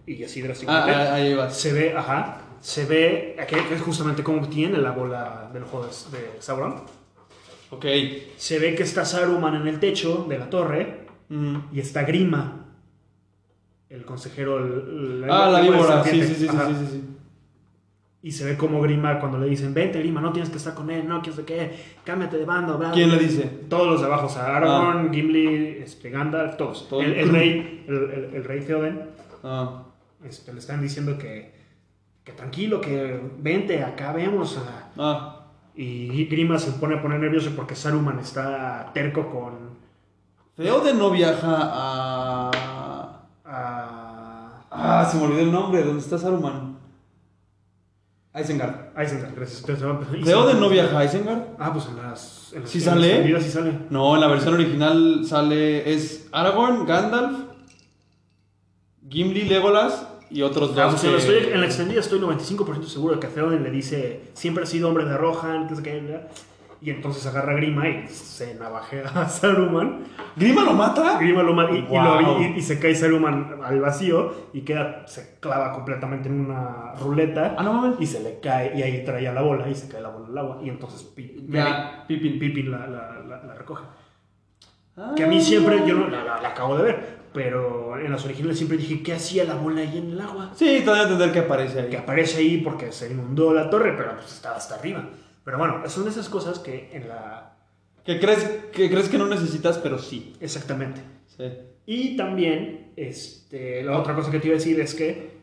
[0.06, 0.92] Y así Ah, drásticamente.
[0.92, 1.56] ah, ahí vas.
[1.56, 2.38] Se ve, ajá.
[2.60, 6.82] Se ve, aquí es justamente cómo tiene la bola del ojo de, de Sauron.
[7.70, 7.86] Ok.
[8.36, 11.56] Se ve que está Saruman en el techo de la torre Mm.
[11.72, 12.59] y está Grima,
[13.90, 14.58] el consejero.
[14.58, 16.02] el- el- Ah, la víbora.
[16.04, 17.04] Sí, sí, sí, sí, sí.
[18.22, 20.90] Y se ve como Grima, cuando le dicen, vente Grima, no tienes que estar con
[20.90, 21.74] él, no, quién sé qué,
[22.04, 23.16] cámbiate de bando, bla, ¿Quién bla".
[23.18, 23.44] le dice?
[23.68, 26.86] Todos los de abajo, o sea, Aragorn, Gimli, este, Gandalf, todos.
[26.92, 29.06] El, rey, el, rey Theoden,
[29.42, 29.84] Ah.
[30.22, 31.54] este, le están diciendo que,
[32.22, 34.58] que tranquilo, que vente, acá vemos.
[34.58, 35.36] a- Ah.
[35.74, 39.70] Y Grima se pone a poner nervioso porque Saruman está terco con...
[40.56, 42.50] Theoden no viaja a.
[43.46, 43.79] a
[44.82, 45.82] Ah, se me olvidó el nombre.
[45.84, 46.78] ¿Dónde está Saruman?
[48.34, 48.92] Isengard.
[49.02, 49.62] Isengard, gracias.
[50.24, 51.42] ¿Theoden no viaja a Isengard?
[51.58, 52.52] Ah, pues en las...
[52.54, 53.00] En las ¿Sí en sale?
[53.00, 53.78] las extendidas sí sale.
[53.90, 55.92] No, en la versión original sale.
[55.92, 57.38] Es Aragorn, Gandalf,
[59.08, 60.92] Gimli, Legolas y otros Ah, dos.
[61.00, 63.70] pues en, la, que- estoy- en la extendida estoy 95% seguro de que Theoden le
[63.70, 66.28] dice siempre ha sido hombre de Rohan, que ¿verdad?
[66.82, 70.04] Y entonces agarra a Grima y se navajea a Saruman.
[70.36, 71.18] ¿Grima lo mata?
[71.18, 72.20] Grima lo mata y, y Wow.
[72.22, 76.94] lo- y- y se cae Saruman al vacío y queda, se clava completamente en una
[76.98, 77.54] ruleta.
[77.58, 78.00] Ah, no mames.
[78.00, 80.38] Y se le cae, y ahí traía la bola y se cae la bola al
[80.38, 80.58] agua.
[80.64, 83.84] Y entonces Pippin, Pippin la, la- la- la recoge.
[84.96, 85.12] Ah.
[85.16, 88.76] Que a mí siempre, yo no, la, acabo de ver, pero en las originales siempre
[88.78, 90.50] dije, ¿qué hacía la bola ahí en el agua?
[90.54, 92.02] Sí, todavía entender que aparece Que ahí.
[92.02, 95.04] aparece ahí porque se inundó la torre, pero pues estaba hasta arriba.
[95.44, 97.56] Pero bueno, son esas cosas que en la...
[98.04, 100.34] Que crees, que crees que no necesitas, pero sí.
[100.40, 101.00] Exactamente.
[101.36, 101.44] Sí.
[101.86, 105.38] Y también, este, la otra cosa que te iba a decir es que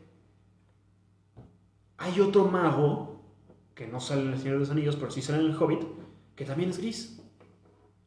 [1.97, 3.21] hay otro mago
[3.75, 5.81] que no sale en El Señor de los Anillos, pero sí sale en El Hobbit,
[6.35, 7.19] que también es gris.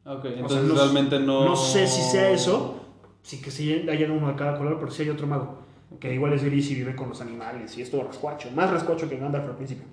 [0.05, 1.45] Ok, O entonces sea, no- realmente no.
[1.45, 2.83] No sé si sea eso,
[3.21, 5.59] sí que sí haya uno de cada color, pero sí hay otro mago,
[5.99, 9.07] que igual es gris y vive con los animales y es todo rascuacho, más rascuacho
[9.07, 9.85] que Gandalf al principio.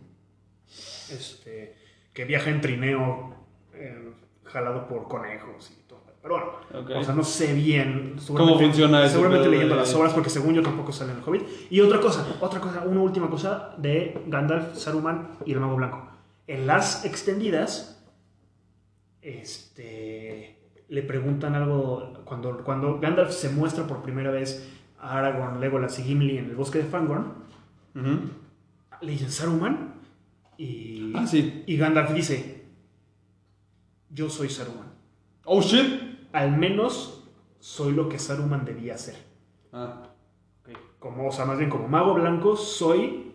[1.11, 1.77] Este,
[2.13, 3.35] que viaja en trineo
[3.75, 4.13] eh,
[4.45, 5.99] jalado por conejos y todo.
[6.21, 6.35] Pero
[6.73, 10.31] bueno, o sea, no sé bien ¿Cómo funciona eso, Seguramente leyendo de- las obras, porque
[10.31, 11.43] según yo tampoco sale en el Hobbit.
[11.71, 16.09] Y otra cosa, otra cosa, una última cosa de Gandalf, Saruman y el Mago Blanco.
[16.49, 18.05] En las extendidas,
[19.23, 20.57] este,
[20.89, 24.69] le preguntan algo, cuando, cuando Gandalf se muestra por primera vez
[25.01, 27.33] a Aragorn, Legolas y Gimli en el bosque de Fangorn,
[27.95, 29.95] le dicen Saruman
[30.59, 31.63] y, Ah, sí.
[31.67, 32.65] y Gandalf dice,
[34.11, 34.93] yo soy Saruman.
[35.45, 36.03] Oh shit.
[36.33, 37.25] Al menos
[37.59, 39.17] soy lo que Saruman debía ser.
[39.73, 40.03] Ah.
[40.99, 43.33] Como, o sea, más bien como mago blanco, soy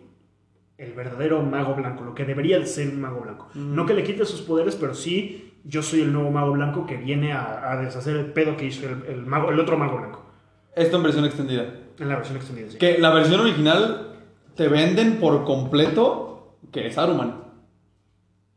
[0.76, 3.48] el verdadero mago blanco, lo que debería de ser un mago blanco.
[3.54, 3.74] Mm.
[3.74, 6.96] No que le quite sus poderes, pero sí, yo soy el nuevo mago blanco que
[6.98, 10.22] viene a, a deshacer el pedo que hizo el, el mago, el otro mago blanco.
[10.76, 11.74] Esto en versión extendida.
[11.98, 12.76] En la versión extendida, sí.
[12.78, 14.14] Que la versión original
[14.56, 16.33] te venden por completo
[16.72, 17.42] que es Saruman.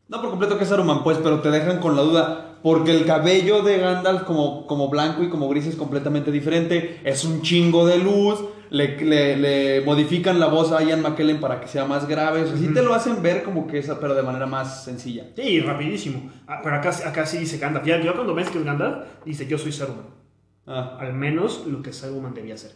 [0.08, 2.44] No por completo que es Saruman, pues, pero te dejan con la duda.
[2.64, 7.00] Porque el cabello de Gandalf como, como blanco y como gris es completamente diferente.
[7.04, 8.40] Es un chingo de luz.
[8.70, 12.42] Le, le- le modifican la voz a Ian McKellen para que sea más grave.
[12.44, 15.28] O sea, sí te lo hacen ver como que esa, pero de manera más sencilla.
[15.36, 16.32] Sí, rapidísimo.
[16.48, 17.86] Ah, pero acá, acá sí dice Gandalf.
[17.86, 20.06] Ya, ya cuando ves que es Gandalf, dice yo soy Saruman.
[20.66, 22.72] Ah, Al menos lo que Saruman debía ser.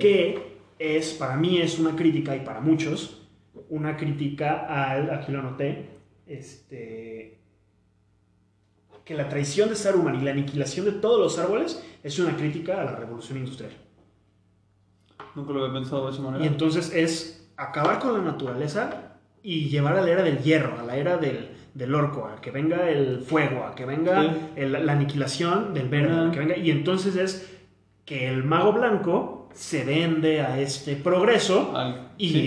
[0.00, 3.23] Que es, para mí es una crítica, y para muchos,
[3.70, 5.88] una crítica al, aquí lo anoté,
[6.26, 7.38] este,
[9.04, 12.80] que la traición de Saruman y la aniquilación de todos los árboles es una crítica
[12.80, 13.72] a la revolución industrial.
[15.34, 16.44] Nunca lo había pensado de esa manera.
[16.44, 20.82] Y entonces es acabar con la naturaleza y llevar a la era del hierro, a
[20.84, 24.30] la era del, del orco, a que venga el fuego, a que venga Sí.
[24.56, 26.28] el- la aniquilación del verde, Ajá.
[26.28, 27.50] a que venga, y entonces es
[28.06, 32.38] que el mago blanco se vende a este progreso Al- y, sí.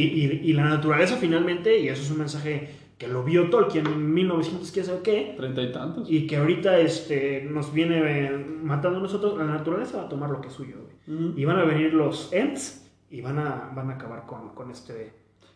[0.43, 4.13] y- y la naturaleza finalmente, y eso es un mensaje que lo vio Tolkien en
[4.13, 6.09] 1900, quién sabe qué, Treinta y tantos.
[6.09, 8.31] y que ahorita este, nos viene eh,
[8.63, 10.77] matando a nosotros, la naturaleza va a tomar lo que es suyo.
[11.07, 11.33] Ujú.
[11.37, 15.13] Y van a venir los Ents y van a, van a acabar con, con este...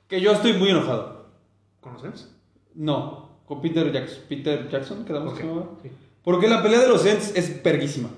[0.07, 1.25] Que yo estoy muy enojado.
[1.79, 2.31] ¿Con los Ents?
[2.75, 4.19] No, con Peter Jackson.
[4.29, 5.65] Peter Jackson, quedamos Ok, que se llama?
[5.81, 5.89] sí.
[6.23, 8.09] Porque la pelea de los Ents es perguísima.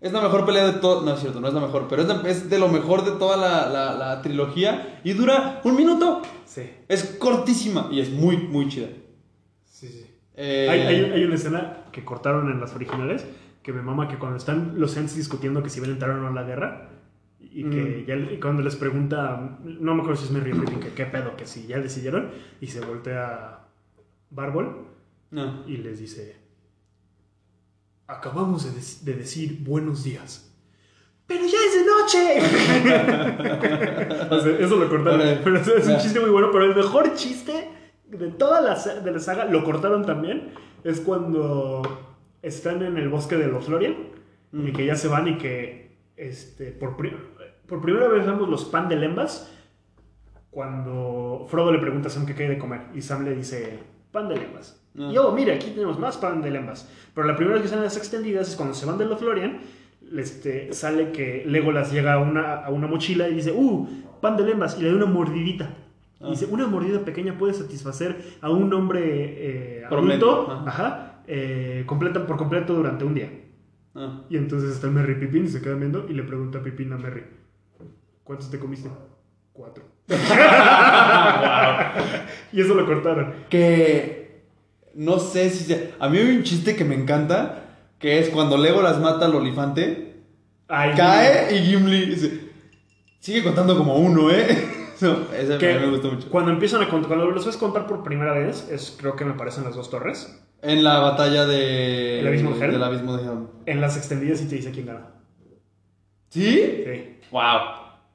[0.00, 1.02] Es la mejor pelea de todo.
[1.02, 3.12] No es cierto, no es la mejor, pero es, la- es de lo mejor de
[3.12, 5.00] toda la, la- la trilogía.
[5.04, 6.22] Y dura un minuto.
[6.44, 8.88] Sí, Es cortísima y es muy, muy chida.
[9.64, 10.06] sí, sí.
[10.38, 13.24] Eh, Hay, hay- hay una escena que cortaron en las originales
[13.62, 16.18] que me mama que cuando están los Ents discutiendo que si van a entrar o
[16.20, 16.90] no a la guerra
[17.40, 18.06] y que Mm.
[18.06, 21.36] ya le- y cuando les pregunta, no me acuerdo si es Pippin, que qué pedo,
[21.36, 22.30] que si ya decidieron
[22.60, 23.60] y se voltea
[24.30, 24.86] Barbol
[25.30, 25.64] No.
[25.66, 26.36] y les dice,
[28.06, 30.52] acabamos de, de decir buenos días.
[31.26, 32.40] Pero ya es de noche.
[34.30, 35.20] O sea, eso lo cortaron.
[35.42, 36.50] Pero es es un chiste muy bueno.
[36.52, 37.68] Pero el mejor chiste
[38.06, 40.52] de toda la, de la saga, lo cortaron también,
[40.84, 41.82] es cuando
[42.42, 44.14] están en el bosque de los Lorien
[44.52, 44.72] y Mm.
[44.72, 47.16] que ya se van y que este, por, pri-
[47.66, 49.52] por primera vez vemos los pan de lembas
[50.50, 53.80] cuando Frodo le pregunta a Sam qué hay de comer y Sam le dice
[54.12, 54.80] pan de lembas.
[54.98, 55.10] Ah.
[55.12, 56.88] Y oh, mira, aquí tenemos más pan de lembas.
[57.14, 59.60] Pero la primera vez que están las extendidas es cuando se van de los Lorien,
[60.16, 63.88] este, sale que Legolas llega a una, a una mochila y dice, uh,
[64.20, 65.74] pan de lembas, y le da una mordidita.
[66.20, 66.30] Y Ah.
[66.30, 69.02] dice, una mordida pequeña puede satisfacer a un hombre
[69.80, 70.64] eh, adulto ajá.
[70.66, 73.30] ajá, eh, completa, por completo durante un día.
[73.94, 74.22] Ah.
[74.30, 76.92] Y entonces está el Merry Pipín y se quedan viendo y le pregunta a Pipín
[76.92, 77.24] a Merry,
[78.24, 78.88] ¿cuántos te comiste?
[79.52, 79.84] Cuatro.
[82.52, 83.32] Y eso lo cortaron.
[83.50, 84.25] Que
[84.96, 87.62] no sé si se- a mí hay un chiste que me encanta
[87.98, 90.14] que es cuando Legolas mata al olifante
[90.68, 92.40] Ay, cae y Gimli dice,
[93.20, 97.08] sigue contando como uno eh No, ese que me gustó mucho Cuando empiezan a contar,
[97.08, 100.42] cuando los ves contar por primera vez, es, creo que me parecen las dos torres.
[100.62, 102.20] En la batalla de.
[102.20, 102.72] ¿El abismo de Helm?
[102.72, 103.46] Del abismo de Helm.
[103.66, 105.08] En las extendidas sí te dice quién gana.
[106.30, 106.82] ¿Sí?
[106.84, 107.18] Sí.
[107.30, 107.42] ¡Wow!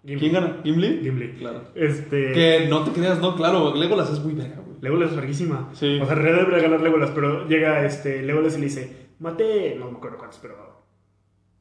[0.03, 0.19] Gimli.
[0.19, 0.57] ¿Quién gana?
[0.63, 0.99] ¿Gimli?
[1.03, 1.33] Gimli.
[1.33, 1.65] Claro.
[1.75, 2.31] Este.
[2.33, 4.70] Que no te creas, no, claro, Legolas es muy verga, güey.
[4.81, 5.69] Legolas es verguísima.
[5.73, 5.99] Sí.
[6.01, 9.75] O sea, en realidad debería ganar Legolas, pero llega este Legolas y le dice, maté,
[9.75, 10.83] no me acuerdo cuántos, pero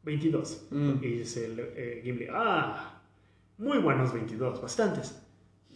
[0.02, 0.68] 22.
[0.70, 0.92] Mm.
[1.02, 3.02] Y dice eh, Gimli, ah,
[3.58, 5.22] muy buenos 22, bastantes.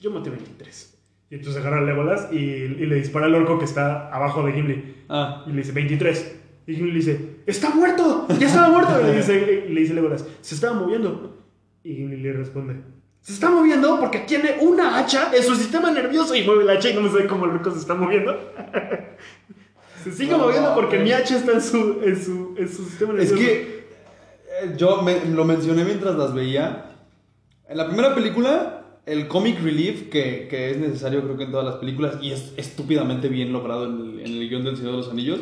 [0.00, 0.98] Yo maté 23.
[1.30, 4.52] Y entonces agarra a Legolas y, y le dispara al orco que está abajo de
[4.52, 5.04] Gimli.
[5.08, 5.44] Ah.
[5.46, 6.40] Y le dice, 23.
[6.66, 8.26] Y Gimli le dice, ¡está muerto!
[8.40, 9.00] ¡Ya estaba muerto!
[9.02, 11.44] Y le dice, le dice Legolas, se estaba moviendo.
[11.82, 12.76] Y Gimli le responde,
[13.24, 16.90] se está moviendo porque tiene una hacha en su sistema nervioso y mueve el hacha
[16.90, 18.36] y no me sé cómo el orco se está moviendo.
[20.04, 23.14] se sigue No, moviendo porque mi hacha está en su, en su, en su sistema
[23.18, 23.36] Es nervioso.
[23.36, 23.88] que
[24.62, 26.90] eh, yo me- lo mencioné mientras las veía.
[27.66, 31.64] En la primera película, el comic relief, que, que es necesario creo que en todas
[31.64, 34.98] las películas, y es estúpidamente bien logrado en el, en el guion del Señor de
[34.98, 35.40] los Anillos,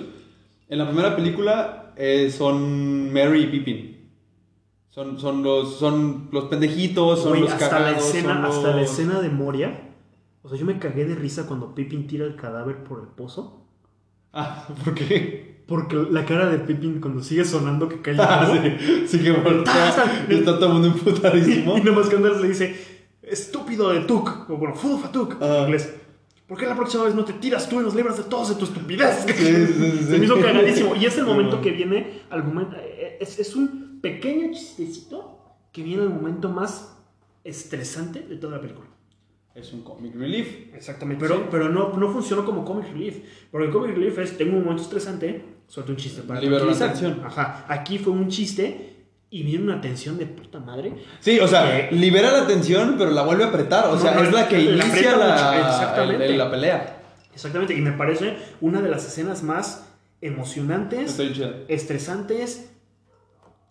[0.69, 3.92] en la primera película eh, son Mary y Pippin.
[4.95, 8.77] Son, son, los, son los pendejitos, son Güey, los hasta, la cagados, escena, son hasta
[8.77, 9.89] la escena de Moria.
[10.43, 13.65] O sea, yo me cagué de risa cuando Pippin tira el cadáver por el pozo.
[14.35, 15.63] Ah, ¿por qué?
[15.67, 19.31] Porque la cara de Pippin cuando sigue sonando que cae el Ah, sí, sí que
[19.33, 21.79] voltea y está todo el mundo Y, emputadísimo.
[21.79, 22.77] y nomás que Anders le dice,
[23.23, 25.57] estúpido de Tuk, o bueno, fool of a Tuk, Ah.
[25.59, 25.95] en inglés.
[26.47, 28.57] ¿Por qué la próxima vez no te tiras tú y nos libras de todos de
[28.57, 29.25] tu estupidez?
[29.27, 30.95] Sí, sí, sí, Se me hizo cagadísimo.
[30.97, 32.77] Y es el momento que viene al momento.
[32.79, 35.39] eh, Es, es un pequeño chistecito
[35.73, 36.95] que viene al momento más
[37.45, 38.87] estresante de toda la película.
[39.55, 40.75] Es un comic relief.
[40.75, 41.23] Exactamente.
[41.23, 41.43] Pero, Sí.
[41.51, 43.19] pero no, no funcionó como comic relief.
[43.51, 46.89] Porque el comic relief es: tengo un momento estresante, suelto un chiste para tranquilizar.
[46.91, 47.23] tensión.
[47.25, 47.65] Ajá.
[47.69, 48.89] Aquí fue un chiste
[49.31, 50.95] y viene una tensión de puta madre.
[51.21, 53.87] Sí, o sea, Que- libera la tensión, pero la vuelve a apretar.
[53.89, 56.25] O No, sea, no, es la que la inicia la, exactamente.
[56.27, 57.03] el- el- la pelea.
[57.35, 57.75] Exactamente.
[57.75, 59.87] Y me parece una de las escenas más
[60.23, 61.19] emocionantes,
[61.69, 62.72] estresantes,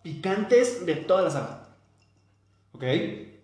[0.02, 1.76] picantes de toda la saga.
[2.72, 2.84] Ok.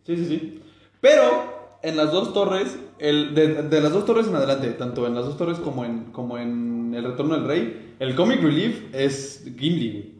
[0.05, 0.63] Sí, sí, sí.
[1.01, 5.15] Pero en las dos torres, el, de, de las dos torres en adelante, tanto en
[5.15, 9.45] las dos torres como en, como en El Retorno del Rey, el comic relief es
[9.57, 10.19] Gimli, güey.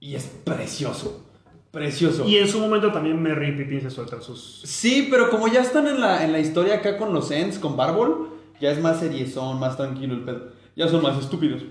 [0.00, 1.24] Y es precioso.
[1.70, 2.26] Precioso.
[2.26, 4.62] Y en su momento también Merry y Pippin se sueltan sus.
[4.64, 7.76] Sí, pero como ya están en la, en la historia acá con los Ents, con
[7.76, 8.30] Barbol,
[8.60, 10.52] ya es más seriezón, más tranquilo el pedo.
[10.76, 11.62] Ya son más estúpidos.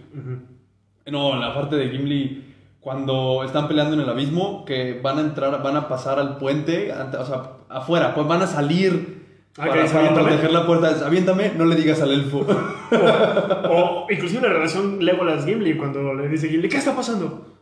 [1.05, 2.47] No, la parte de Gimli,
[2.88, 6.89] cuando están peleando en el abismo, que van a entrar, van a pasar al puente,
[6.93, 9.17] o sea, afuera, pues van a salir
[9.57, 10.91] Ah, para, dice, para proteger la puerta.
[10.91, 12.47] Es, Aviéntame, no le digas al elfo.
[13.69, 17.57] O inclusive la relación Legolas-Gimli, cuando le dice Gimli, ¿qué está pasando?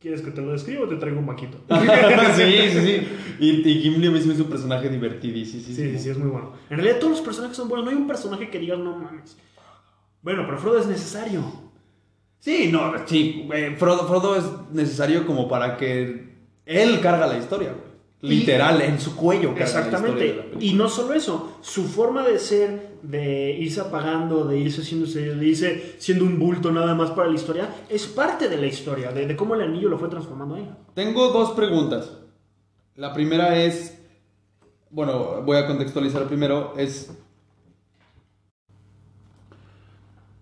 [0.00, 1.58] ¿Quieres que te lo describa o te traigo un maquito?
[2.34, 3.08] sí, sí, sí.
[3.40, 5.62] Y, y Gimli a mí se me hizo un personaje divertidísimo.
[5.64, 6.52] Sí, sí, sí, es muy bueno.
[6.70, 9.36] En realidad todos los personajes son buenos, no hay un personaje que digas no mames.
[10.22, 11.63] Bueno, pero Frodo es necesario.
[12.44, 13.48] Sí, no, sí.
[13.54, 16.34] eh, Frodo, Frodo es necesario como para que
[16.66, 17.94] él carga la historia, güey.
[18.20, 20.66] Y- Literal, en su cuello carga la historia de la Exactamente.
[20.66, 25.46] Y no solo eso, su forma de ser, de irse apagando, de irse haciendo, de
[25.46, 29.26] irse siendo un bulto nada más para la historia, es parte de la historia, de,
[29.26, 30.68] de cómo el anillo lo fue transformando a él.
[30.94, 32.12] Tengo dos preguntas.
[32.96, 33.98] La primera es,
[34.90, 37.10] bueno, voy a contextualizar primero, es,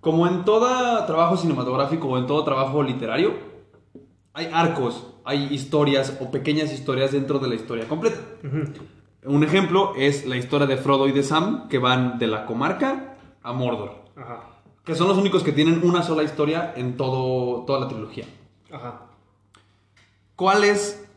[0.02, 3.34] como en todo trabajo cinematográfico o en todo trabajo literario,
[4.34, 8.18] hay arcos, hay historias o pequeñas historias dentro de la historia completa.
[9.24, 13.14] Un ejemplo es la historia de Frodo y de Sam, que van de la comarca
[13.44, 14.40] a Mordor, Ajá.
[14.84, 18.24] que son los únicos que tienen una sola historia en todo, toda la trilogía.
[18.72, 19.02] Ajá.
[20.34, 21.08] ¿Cuál es,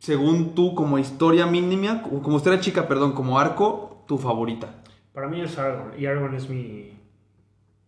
[0.00, 4.82] según tú, como historia mínima, como historia chica, perdón, como arco, tu favorita?
[5.12, 6.97] Para mí es Aragorn, y Aragorn es mi...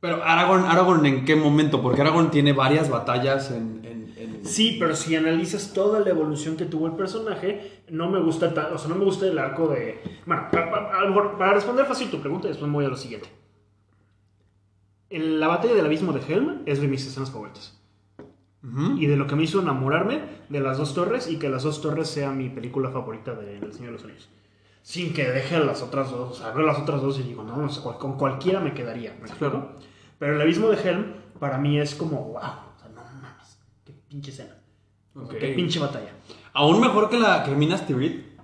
[0.00, 1.82] Pero Aragorn, Aragorn ¿en qué momento?
[1.82, 3.80] Porque Aragorn tiene varias batallas en...
[3.84, 8.18] en- en- Sí, pero si analizas toda la evolución que tuvo el personaje, no me
[8.20, 10.00] gusta ta- o sea, no me gusta el arco de...
[10.24, 12.96] Bueno, pa- pa- a lo mejor, para responder fácil tu pregunta, después voy a lo
[12.96, 13.28] siguiente.
[15.10, 17.76] En la batalla del abismo de Helm es de mis escenas favoritas.
[18.62, 18.96] Ujú.
[18.98, 21.80] Y de lo que me hizo enamorarme de las dos torres y que las dos
[21.82, 24.28] torres sea mi película favorita de El Señor de los Anillos.
[24.82, 27.56] Sin que deje las otras dos, o sea, veo las otras dos y digo, no,
[27.56, 29.72] no sé, con cualquiera me quedaría, ¿me explico?
[30.20, 33.94] Pero el abismo de Helm para mí es como, wow, o sea, no mames, qué
[34.06, 34.54] pinche escena.
[35.30, 36.12] Qué pinche batalla.
[36.52, 38.38] Aún mejor que la que Minas Tirith.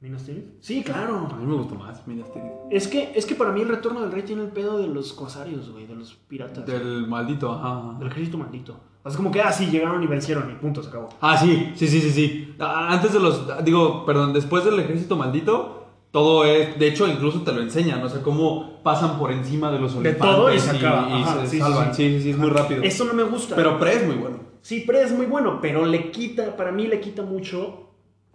[0.00, 0.46] ¿Minas Tirith?
[0.60, 1.28] Sí, claro.
[1.30, 2.50] A mí me gustó más Minas Tirith.
[2.70, 5.12] Es que, es que para mí el retorno del rey tiene el pedo de los
[5.12, 6.64] corsarios, güey, de los piratas.
[6.64, 7.98] Del maldito, ajá.
[7.98, 8.80] Del ejército maldito.
[9.02, 11.10] O sea, como que, ah, sí, llegaron y vencieron y punto, se acabó.
[11.20, 12.56] Ah, sí, sí, sí, sí, sí.
[12.58, 15.79] Antes de los, digo, perdón, después del ejército maldito,
[16.10, 19.78] todo es, de hecho, incluso te lo enseñan, o sea, cómo pasan por encima de
[19.78, 21.06] los De olifantes todo y se acaba.
[21.16, 21.94] Ajá, se sí, salvan.
[21.94, 22.02] sí.
[22.08, 22.82] Sí, sí, sí, es muy rápido.
[22.82, 23.54] Eso no me gusta.
[23.56, 24.38] Pero Pre es muy bueno.
[24.62, 27.86] Sí, Pre es muy bueno, pero le quita, para mí le quita mucho.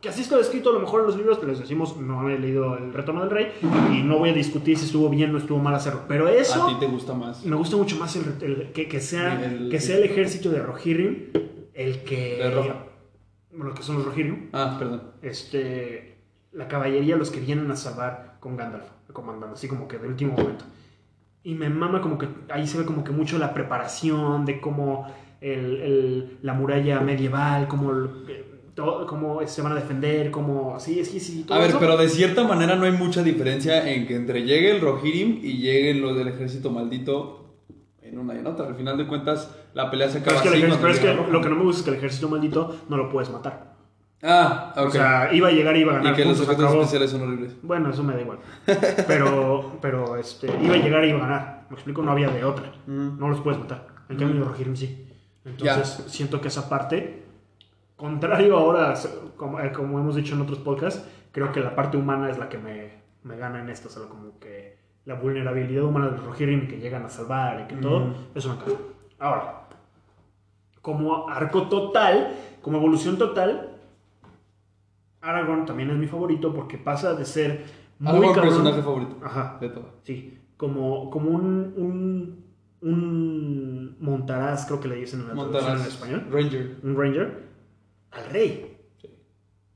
[0.01, 2.37] Que así está escrito a lo mejor en los libros, pero les decimos, no he
[2.37, 3.47] leído El Retorno del Rey
[3.91, 6.01] y no voy a discutir si estuvo bien o estuvo mal hacerlo.
[6.07, 7.43] Pero A eso ti te gusta más.
[7.45, 10.59] me gusta mucho más el, el- que, que sea, El- que sea el ejército de
[10.59, 11.29] Rohirrim
[11.73, 12.37] el que.
[12.37, 12.75] De Roja.
[13.51, 14.49] Bueno, que son los Rohirrim.
[14.53, 15.01] Ah, perdón.
[15.23, 16.14] Este.
[16.55, 20.33] La caballería, los que vienen a salvar con Gandalf, comandando, así como que de último
[20.33, 20.65] momento.
[21.43, 25.07] Y me mama como que ahí se ve como que mucho la preparación de cómo
[25.41, 27.91] el- el- la muralla medieval, cómo,
[28.27, 30.79] eh, todo, cómo se van a defender, cómo...
[30.79, 31.43] Sí, sí, sí.
[31.43, 31.79] todo A ver, eso.
[31.79, 35.57] pero de cierta manera no hay mucha diferencia en que entre llegue el Rohirrim y
[35.59, 37.53] lleguen los del ejército maldito
[38.01, 38.67] en una y en otra.
[38.67, 40.99] Al final de cuentas, la pelea se Pero acaba es que, el así ejército- cuando
[41.09, 43.09] pero es que lo que no me gusta es que el ejército maldito no lo
[43.09, 43.74] puedes matar.
[44.23, 44.85] Ah, ok.
[44.87, 46.13] O sea, iba a llegar y iba a ganar.
[46.13, 47.55] y que los efectos especiales son horribles.
[47.61, 48.39] Bueno, eso me da igual.
[49.07, 51.65] Pero, pero este, iba a llegar y iba a ganar.
[51.69, 52.71] Me explico, no había de otra.
[52.87, 53.19] Mm.
[53.19, 53.87] No los puedes matar.
[54.09, 55.07] En cambio, los Rohirrim sí.
[55.43, 57.23] Entonces, siento que esa parte,
[57.95, 58.93] contrario ahora,
[59.37, 62.49] como, eh, como hemos dicho en otros podcasts, creo que la parte humana es la
[62.49, 62.93] que me,
[63.23, 63.89] me gana en esto.
[63.89, 67.75] O sea, como que la vulnerabilidad humana de Rohirrim que llegan a salvar y que
[67.79, 68.13] todo, Mm.
[68.33, 68.79] eso me encanta.
[69.19, 69.61] Ahora,
[70.81, 73.74] como arco total, como evolución total,
[75.25, 77.65] Aragorn también es mi favorito porque pasa de ser
[77.99, 79.57] muy Algo cabrón- personaje favorito Ajá.
[79.59, 79.89] de todo.
[80.03, 82.45] Sí, como, como un, un,
[82.81, 85.87] un montaraz, creo que le dicen en la traducción en Montaraz.
[85.93, 86.77] español, Ranger.
[86.83, 87.43] un ranger,
[88.11, 88.71] al rey.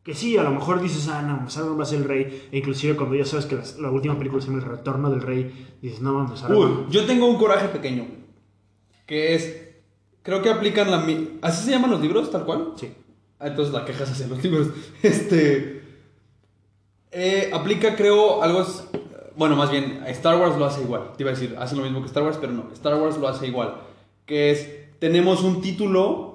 [0.04, 2.47] Que sí, a lo mejor dices, ah, no, pues Aragorn va a ser el rey.
[2.52, 5.22] E inclusive cuando ya sabes que la, la última película se llama El Retorno del
[5.22, 6.72] Rey, dices, no, pues Aragorn.
[6.72, 8.06] Uy, yo tengo un coraje pequeño.
[9.06, 9.68] Que es.
[10.24, 11.06] Creo que aplican la.
[11.41, 12.74] ¿Así se llaman los libros, tal cual?
[12.76, 12.91] Sí.
[13.40, 14.68] Ah, entonces la quejas hacia los libros.
[15.04, 15.82] Este.
[17.12, 18.66] eh, aplica, creo, algo.
[19.36, 21.14] Bueno, más bien, Star Wars lo hace igual.
[21.16, 22.70] Te iba a decir, hace lo mismo que Star Wars, pero no.
[22.74, 23.76] Star Wars lo hace igual.
[24.26, 24.70] Que es.
[25.00, 26.28] Tenemos un título.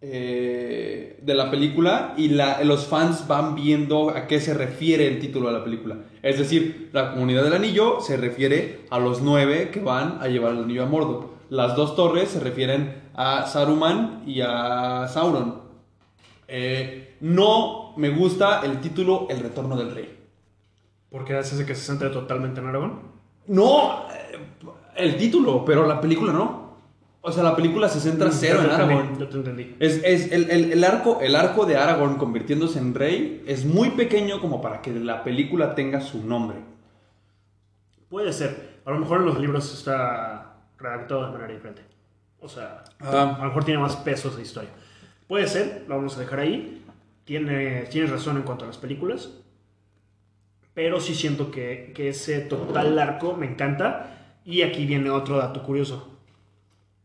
[0.00, 2.28] eh, de la película y
[2.64, 5.96] los fans van viendo a qué se refiere el título de la película.
[6.22, 10.52] Es decir, la comunidad del anillo se refiere a los nueve que van a llevar
[10.52, 11.30] el anillo a Mordor.
[11.50, 15.67] Las dos torres se refieren a Saruman y a Sauron.
[16.48, 20.18] Eh, no me gusta el título El Retorno del Rey.
[21.10, 23.00] Porque hace que se centre totalmente en Aragorn.
[23.46, 24.38] No, eh,
[24.96, 26.68] el título, pero la película no.
[27.20, 29.18] O sea, la película se centra cero Yo en Aragorn.
[29.18, 29.76] Yo te entendí.
[29.80, 33.90] Es, es el, el- el arco, el arco de Aragorn convirtiéndose en rey es muy
[33.90, 36.58] pequeño como para que la película tenga su nombre.
[38.08, 38.78] Puede ser.
[38.84, 41.82] A lo mejor en los libros está redactado de manera diferente.
[42.40, 43.36] O sea, Ah.
[43.36, 44.70] a lo mejor tiene más peso esa historia.
[45.28, 46.82] Puede ser, lo vamos a dejar ahí.
[47.24, 49.30] Tiene, tienes razón en cuanto a las películas.
[50.74, 54.38] Pero sí siento que, que ese total arco me encanta.
[54.44, 56.08] Y aquí viene otro dato curioso.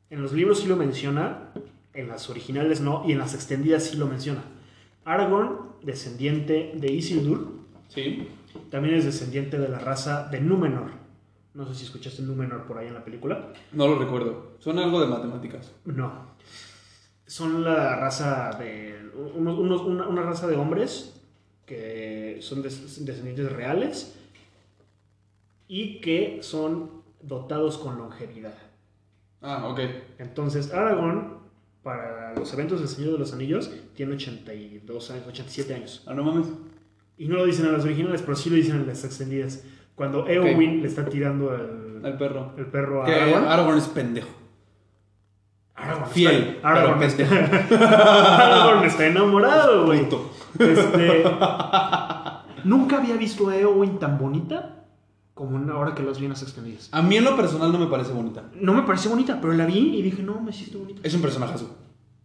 [0.10, 1.50] En los libros sí lo menciona,
[1.94, 4.44] en las originales no, y en las extendidas sí lo menciona.
[5.06, 7.52] Aragorn, descendiente de Isildur,
[7.90, 8.28] Sí.
[8.70, 10.92] también es descendiente de la raza de Númenor.
[11.54, 13.50] No sé si escuchaste Númenor por ahí en la película.
[13.74, 14.54] No lo recuerdo.
[14.60, 15.72] Suena algo de matemáticas.
[15.86, 16.14] No.
[17.34, 18.94] Son la raza de.
[19.36, 21.20] unos- unos- una, una raza de hombres
[21.66, 24.16] que son des- descendientes reales
[25.68, 26.92] y que son
[27.24, 28.54] dotados con longevidad.
[29.42, 29.80] Ah, ok.
[30.20, 31.38] Entonces, Aragorn,
[31.82, 36.04] para los eventos del Señor de los Anillos, tiene 82 años, 87 años.
[36.06, 36.48] Ah, no mames.
[37.18, 39.64] Y no lo dicen en las originales, pero sí lo dicen en las extendidas.
[39.96, 42.54] Cuando Eowyn le está tirando el, El perro.
[42.58, 43.46] el perro a Aragorn.
[43.46, 44.30] Aragorn es pendejo.
[46.06, 50.08] Fiel, está, Aragorn, pero está, enamorado, güey.
[50.60, 51.24] Este,
[52.64, 54.86] nunca había visto a Eowyn tan bonita
[55.34, 56.90] como una hora que las vi en las extendidas.
[56.92, 58.44] A mí en lo personal no me parece bonita.
[58.56, 61.02] No me pareció bonita, pero la vi y dije, no, me hiciste bonita.
[61.04, 61.76] Es un personajazo.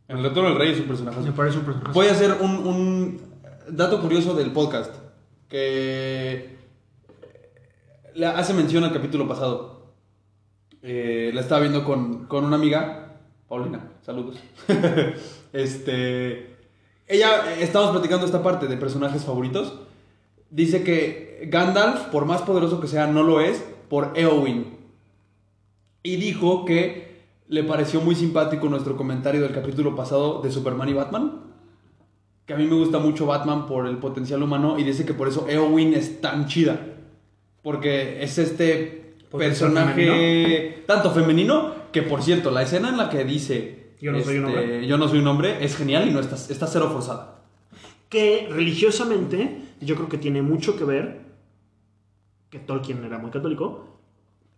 [0.09, 1.26] En el Retorno del Rey es un personajazo.
[1.26, 1.93] Me parece un personaje.
[1.93, 3.20] Voy a hacer un, un
[3.70, 4.95] dato curioso del podcast.
[5.49, 6.59] Que
[8.14, 9.95] le hace mención al capítulo pasado.
[10.83, 13.08] Eh, la estaba viendo con, con una amiga,
[13.49, 14.36] Paulina, saludos.
[15.53, 16.57] este,
[17.07, 19.72] ella, estábamos platicando esta parte de personajes favoritos.
[20.51, 24.76] Dice que Gandalf, por más poderoso que sea, no lo es por Eowyn.
[26.03, 30.94] Y dijo que le pareció muy simpático nuestro comentario del capítulo pasado de Superman y
[30.94, 31.40] Batman.
[32.44, 35.28] Que a mí me gusta mucho Batman por el potencial humano y dice que por
[35.28, 36.80] eso Eowyn es tan chida.
[37.62, 43.93] Porque es este personaje tanto femenino que, por cierto, la escena en la que dice
[44.01, 44.86] Yo no soy un este, hombre.
[44.86, 47.41] Yo no soy un hombre es genial y no está, está cero forzada.
[48.09, 51.20] Que religiosamente yo creo que tiene mucho que ver
[52.51, 53.99] que Tolkien era muy católico,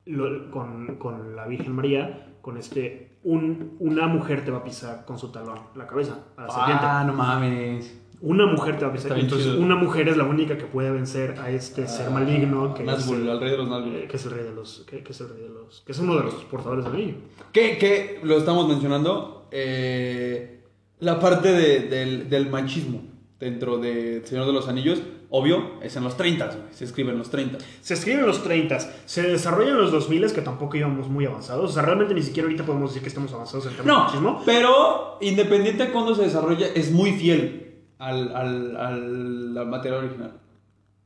[0.07, 5.05] lo- con, con la Virgen María, con este, un, una mujer te va a pisar
[5.05, 6.85] con su talón la cabeza, a la serpiente.
[6.87, 8.01] Ah, no mames.
[8.23, 9.61] Una mujer te va a bien Entonces, chido.
[9.63, 13.31] una mujer es la única que puede vencer a este ser maligno que es, el-
[13.31, 13.95] al rey de los Nazgûl.
[13.95, 14.85] eh, que es el rey de los.
[14.87, 15.81] Que, que es el rey de los.
[15.87, 17.15] Que es uno de los portadores del anillo.
[17.53, 20.61] Que, que lo estamos mencionando, eh,
[20.99, 23.03] la parte de- del, del machismo
[23.39, 25.01] dentro de Señor de los Anillos,
[25.31, 27.57] obvio, es en los 30, güey, se escribe en los 30.
[27.81, 31.71] Se escribe en los 30, se desarrolla en los 2000 que tampoco íbamos muy avanzados.
[31.71, 33.99] O sea, realmente ni siquiera ahorita podemos decir que estamos avanzados en temas de No,
[34.05, 34.43] machismo.
[34.45, 37.70] pero independiente de cuándo se desarrolla, es muy fiel
[38.01, 40.33] al, al, al, al material original.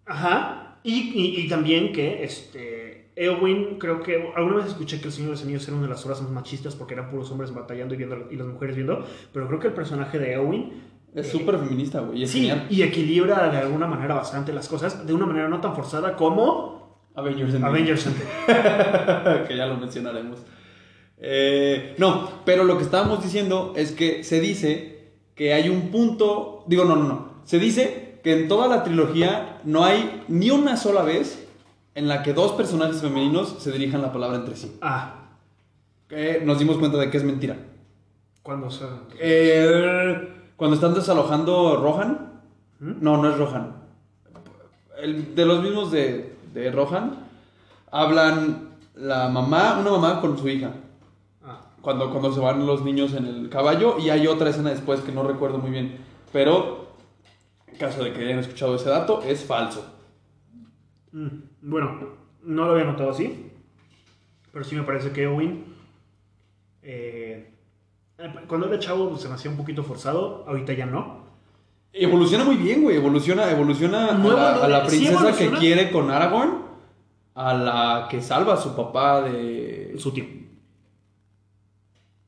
[0.06, 0.78] Ajá.
[0.82, 3.10] Y, y- y también que este.
[3.16, 5.90] Eowyn, creo que alguna vez escuché que El Señor de los Anillos era una de
[5.92, 9.06] las obras más machistas porque eran puros hombres batallando y, viendo, y las mujeres viendo.
[9.32, 10.72] Pero creo que el personaje de Eowyn
[11.14, 12.66] Es eh, súper feminista, güey, Sí, genial.
[12.70, 16.98] y equilibra de alguna manera bastante las cosas, de una manera no tan forzada como
[17.14, 17.68] Avengers Endgame.
[17.78, 19.44] Avengers Endgame.
[19.48, 20.40] que ya lo mencionaremos.
[21.18, 24.93] Eh, no, pero lo que estábamos diciendo es que se dice
[25.34, 29.60] que hay un punto, digo, no, no, no, se dice que en toda la trilogía
[29.64, 31.46] no hay ni una sola vez
[31.94, 34.76] en la que dos personajes femeninos se dirijan la palabra entre sí.
[34.80, 35.26] Ah,
[36.08, 37.56] Que nos dimos cuenta de que es mentira.
[38.42, 38.84] cuando se...
[39.20, 42.40] Eh, cuando están desalojando Rohan,
[42.80, 42.92] ¿Mm?
[43.00, 43.74] no, no es Rohan.
[45.00, 47.16] El- de los mismos de, de Rohan,
[47.90, 50.70] hablan la mamá, una mamá con su hija.
[51.84, 55.12] Cuando, cuando se van los niños en el caballo y hay otra escena después que
[55.12, 55.98] no recuerdo muy bien.
[56.32, 56.88] Pero,
[57.68, 59.84] en caso de que hayan escuchado ese dato, es falso.
[61.12, 61.28] mm,
[61.62, 61.98] bueno,
[62.42, 63.50] no lo había notado así,
[64.50, 65.64] pero sí me parece que Eowyn...
[66.82, 67.50] eh,
[68.48, 71.24] cuando era chavo se me hacía un poquito forzado, ahorita ya no.
[71.92, 72.96] Evoluciona muy bien, güey.
[72.96, 76.62] Evoluciona, evoluciona a No la, a la evolu- sí princesa que quiere con Aragorn,
[77.34, 79.94] a la que salva a su papá de...
[79.98, 80.24] Su tío,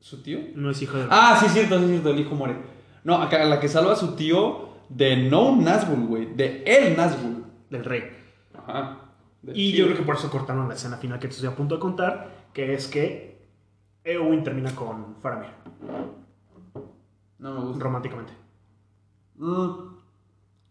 [0.09, 0.39] ¿Su tío?
[0.55, 1.07] no es hija de...
[1.09, 2.55] Ah, sí, es cierto, sí, es cierto, el hijo muere.
[3.03, 6.95] No, acá la que salva a su tío de no un Nazgûl, güey, de el
[6.95, 7.43] Nazgûl.
[7.69, 8.03] del rey.
[8.57, 8.99] Ajá.
[9.53, 9.79] Y tío.
[9.79, 11.81] yo creo que por eso cortaron la escena final que te estoy a punto de
[11.81, 13.45] contar, que es que
[14.05, 15.49] Eowyn termina con Faramir,
[17.39, 17.83] No me gusta.
[17.83, 18.31] románticamente.
[19.35, 19.69] Mm.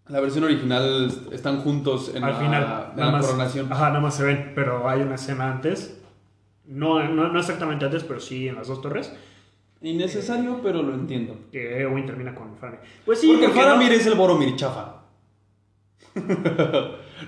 [0.08, 3.72] La versión original est- están juntos en Al la, final, en nada la más, coronación.
[3.72, 6.00] Ajá, nada más se ven, pero hay una escena antes.
[6.68, 9.12] No, no, no exactamente antes, pero sí en las dos torres.
[9.82, 11.36] Innecesario, pero lo entiendo.
[11.52, 12.80] Que Eowyn termina con Faramir.
[13.04, 13.94] Pues sí, Porque ¿por qué Faramir no?
[13.94, 15.02] es el Boromir chafa.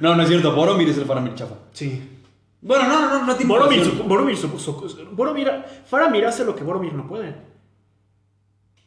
[0.01, 1.55] no, no es cierto, Boromir es el Faramir chafa.
[1.73, 2.17] Sí.
[2.61, 5.49] Bueno, no, no, no, no tiene Boromir, su- Boromir, su- su- Boromir,
[5.87, 7.35] Faramir hace lo que Boromir no puede.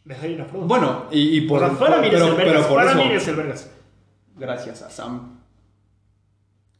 [0.03, 0.65] Dejar ir a Frodo.
[0.65, 2.67] Bueno, y, y o por, sea, Faramir pero, es el pero vergas.
[2.67, 3.71] por Faramir eso, es el vergas.
[4.35, 5.39] gracias a Sam.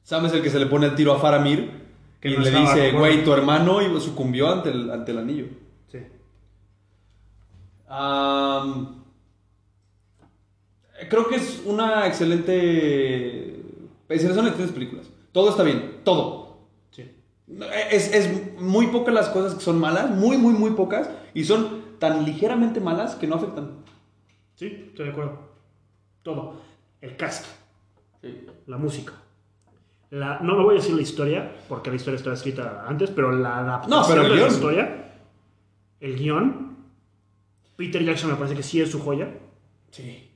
[0.04, 1.81] Sam es el que se le pone el tiro a Faramir
[2.22, 5.48] Que y no le dice, güey, tu hermano y sucumbió ante el, ante el anillo.
[5.88, 5.98] Sí.
[11.10, 13.56] Creo que es una excelente...
[14.10, 15.10] es- Son excelentes películas.
[15.32, 16.60] Todo está bien, todo.
[16.92, 17.10] Sí.
[17.90, 21.82] Es, es muy pocas las cosas que son malas, muy, muy, muy pocas, y son
[22.00, 23.78] tan ligeramente malas que no afectan.
[24.56, 25.40] Sí, estoy de acuerdo.
[26.24, 26.62] Todo.
[27.02, 27.46] El cast.
[28.68, 29.14] la música.
[30.12, 33.32] La, no me voy a decir la historia, porque la historia estaba escrita antes, pero
[33.32, 34.54] la adaptación No, pero el de la guion.
[34.54, 35.14] historia,
[36.02, 36.78] el guion,
[37.78, 39.34] Peter Jackson me parece que sí es su joya.
[39.92, 40.30] Sí.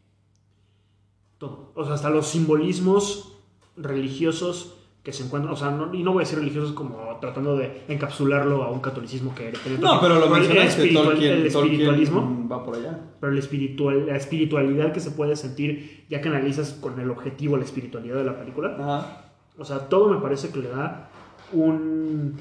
[1.37, 1.71] Todo.
[1.75, 3.33] O sea, hasta los simbolismos
[3.75, 7.55] religiosos que se encuentran, o sea, no, y no voy a decir religiosos como tratando
[7.57, 11.45] de encapsularlo a un catolicismo que que- No, pero lo el mencionaste, espiritual- Tolkien, el
[11.47, 12.19] espiritualismo.
[12.21, 12.99] Tolkien va por allá.
[13.19, 17.57] pero la, espiritual, la espiritualidad que se puede sentir ya que analizas con el objetivo
[17.57, 18.75] la espiritualidad de la película.
[18.79, 19.21] Ajá.
[19.57, 21.09] O sea, todo me parece que le da
[21.53, 22.35] un.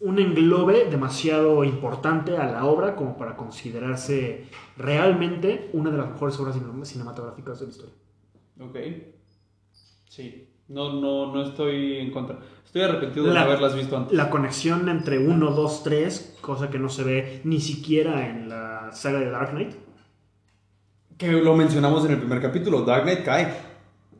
[0.00, 4.46] un englobe demasiado importante a la obra como para considerarse
[4.76, 7.94] realmente una de las mejores obras cine- cinematográficas de la historia.
[8.60, 8.76] Ok.
[10.08, 10.48] Sí.
[10.68, 12.38] No, no, no estoy en contra.
[12.64, 14.16] Estoy arrepentido de La- no haberlas visto antes.
[14.16, 18.92] La conexión entre 1, 2, 3, cosa que no se ve ni siquiera en la
[18.92, 19.74] saga de Dark Knight.
[21.16, 22.82] Que lo mencionamos en el primer capítulo.
[22.82, 23.67] Dark Knight cae.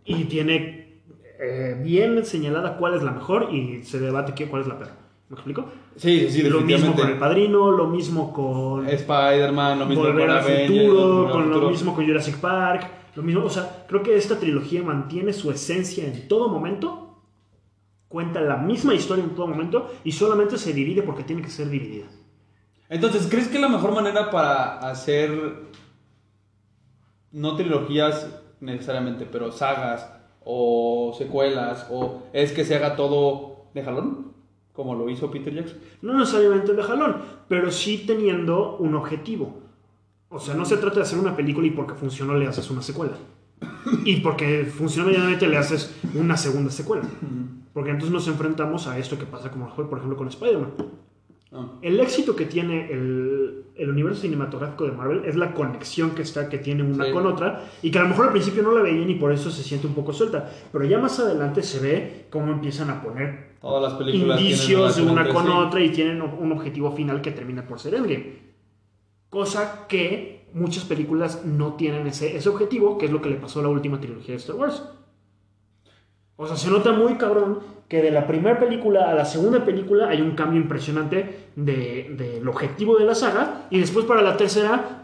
[0.09, 1.03] Y tiene
[1.41, 4.91] eh, bien señalada cuál es la mejor y se debate qué- cuál es la peor.
[5.29, 5.67] ¿Me explico?
[5.97, 10.27] Sí, sí, sí, lo mismo con El Padrino, lo mismo con Spider-Man, lo mismo Volver
[10.27, 14.17] con al futuro, con lo mismo con Jurassic Park, lo mismo, o sea, creo que
[14.17, 17.21] esta trilogía mantiene su esencia en todo momento,
[18.09, 21.69] cuenta la misma historia en todo momento y solamente se divide porque tiene que ser
[21.69, 22.07] dividida.
[22.89, 25.31] Entonces, ¿crees que la mejor manera para hacer
[27.33, 28.27] no trilogías
[28.61, 30.11] necesariamente, pero sagas
[30.45, 34.33] o secuelas, o es que se haga todo de jalón,
[34.73, 35.79] como lo hizo Peter Jackson.
[36.03, 37.17] No necesariamente de jalón,
[37.49, 39.59] pero sí teniendo un objetivo.
[40.31, 42.83] O sea, no se trata de hacer una película y porque funcionó le haces una
[42.83, 43.17] secuela.
[44.05, 47.05] Y porque funcionó medianamente le haces una segunda secuela.
[47.73, 50.73] Porque entonces nos enfrentamos a esto que pasa, como por ejemplo con Spider-Man.
[51.53, 51.67] Ah.
[51.81, 56.49] El éxito que tiene el, el universo cinematográfico de Marvel es la conexión que está
[56.51, 57.13] que tiene una Sí.
[57.13, 59.51] con otra y que a lo mejor al principio no la veían y por eso
[59.51, 63.49] se siente un poco suelta, pero ya más adelante se ve cómo empiezan a poner
[63.63, 65.53] Todas las películas indicios de una con sí.
[65.53, 68.37] otra y tienen un objetivo final que termina por ser Endgame.
[69.31, 73.61] Cosa que muchas películas no tienen ese, ese objetivo, que es lo que le pasó
[73.61, 74.83] a la última trilogía de Star Wars.
[76.41, 77.59] O sea, se nota muy cabrón
[77.89, 82.49] que de la primera película a la segunda película hay un cambio impresionante de- del
[82.49, 85.03] objetivo de la saga y después para la tercera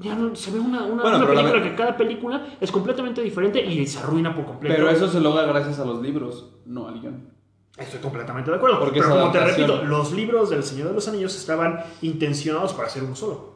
[0.00, 2.70] ya no, se ve una, una- Bueno, una pero la película que cada película es
[2.70, 4.74] completamente diferente y se arruina por completo.
[4.76, 7.30] Pero eso se logra gracias a los libros, no al guion.
[7.78, 8.78] Estoy completamente de acuerdo.
[8.78, 12.88] Porque pero como te repito, los libros del Señor de los Anillos estaban intencionados para
[12.90, 13.54] ser uno solo.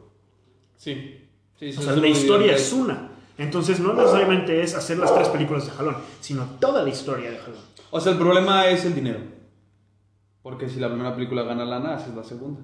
[0.77, 1.21] Sí.
[1.59, 3.11] sí, sí O sea, la historia es una.
[3.37, 7.37] Entonces no necesariamente es hacer las tres películas de jalón, sino toda la historia de
[7.37, 7.59] jalón.
[7.91, 9.19] O sea, el problema es el dinero.
[10.41, 12.61] Porque si la primera película gana lana, haces la segunda.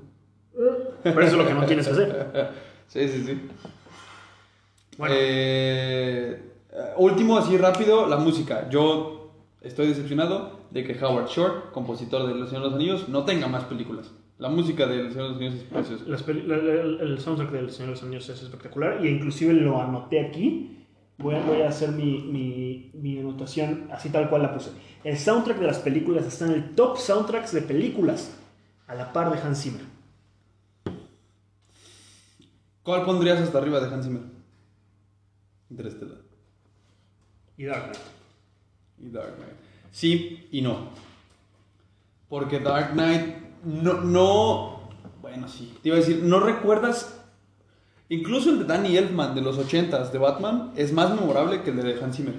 [1.03, 2.71] Pero eso es lo que no tienes que hacer.
[2.91, 3.41] Sí, sí, sí.
[4.97, 6.41] Bueno, Eh,
[6.97, 8.67] último, así rápido, la música.
[8.69, 13.23] Yo estoy decepcionado de que Howard Shore, compositor de El Señor de los Anillos, no
[13.23, 14.11] tenga más películas.
[14.41, 16.03] La música de El Señor de los Anillos es preciosa.
[16.07, 19.07] las peli- la- la- el, el soundtrack del Señor de los Anillos es espectacular y
[19.09, 20.85] inclusive lo anoté aquí.
[21.19, 24.71] Voy a, voy a hacer mi, mi, mi anotación así tal cual la puse.
[25.03, 28.35] El soundtrack de las películas está en el top soundtracks de películas
[28.87, 29.83] a la par de Hans Zimmer.
[32.83, 34.23] ¿Cuál pondrías hasta arriba de Hans Zimmer?
[35.69, 36.17] Interestelar
[37.57, 37.97] Y Dark Knight.
[38.99, 39.53] y Dark Knight.
[39.91, 40.89] Sí y no.
[42.27, 44.81] Porque Dark Knight no, no.
[45.21, 45.77] Bueno, sí.
[45.81, 47.17] Te iba a decir, ¿no recuerdas?
[48.09, 51.77] Incluso el de Danny Elfman de los 80s de Batman es más memorable que el
[51.81, 52.35] de Hans Zimmer.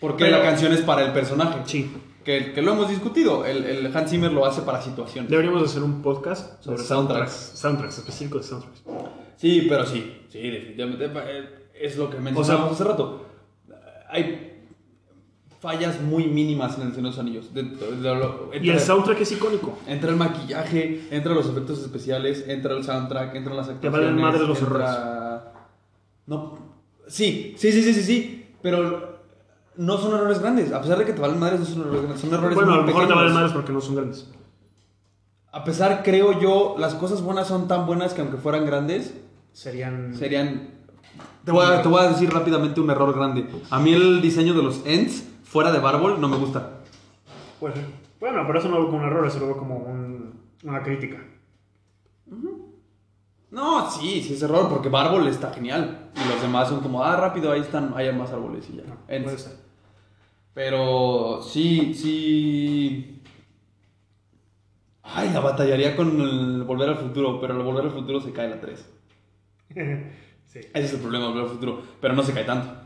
[0.00, 1.58] Porque Pero- la canción es para el personaje.
[1.66, 1.90] Sí.
[2.24, 3.44] Que, que lo hemos discutido.
[3.44, 5.28] El, el Hans Zimmer lo hace para situaciones.
[5.30, 7.30] Deberíamos hacer un podcast sobre soundtracks.
[7.32, 7.58] soundtracks.
[7.60, 8.82] Soundtracks, específicos de soundtracks.
[9.36, 10.18] Sí, pero sí.
[10.28, 11.04] Sí, definitivamente.
[11.26, 13.26] eh, Es lo que mencionábamos hace rato.
[14.08, 14.51] Hay
[15.62, 17.54] fallas muy mínimas en el Señor de los Anillos.
[17.54, 19.78] De- de- lo- Y el entra- soundtrack es icónico.
[19.86, 24.10] Entra el maquillaje, entra los efectos especiales, entra el soundtrack, entran las Te actuaciones.
[24.10, 25.52] valen madres los entra-
[26.26, 26.58] No.
[27.06, 28.46] Sí, sí, sí, sí, sí, sí.
[28.60, 29.20] Pero
[29.76, 30.72] no son errores grandes.
[30.72, 32.20] A pesar de que te valen madres, no son errores grandes.
[32.20, 33.22] Son errores Bueno, a muy lo mejor te pequeños.
[33.22, 34.28] valen madres porque no son grandes.
[35.52, 39.14] A pesar, creo yo, las cosas buenas son tan buenas que aunque fueran grandes,
[39.52, 40.14] Serían.
[40.16, 40.70] serían...
[41.44, 43.46] Te voy, a, te voy a decir rápidamente un error grande.
[43.70, 46.78] A mí el diseño de los ends fuera de Barbol no me gusta.
[47.60, 47.74] Pues,
[48.18, 50.82] bueno, pero eso no lo veo como un error, eso lo veo como un- una
[50.82, 51.18] crítica.
[53.50, 56.10] No, sí, sí es error, porque Barbol está genial.
[56.16, 58.84] Y los demás son como, ah, rápido, ahí están, hay más árboles y ya.
[58.84, 59.52] No, puede ser.
[60.54, 63.22] Pero sí, sí.
[65.02, 68.48] Ay, la batallaría con el Volver al Futuro, pero el Volver al Futuro se cae
[68.48, 68.88] la 3.
[70.46, 70.58] sí.
[70.60, 71.82] Ese es el problema, Volver al Futuro.
[72.00, 72.81] Pero no se cae tanto.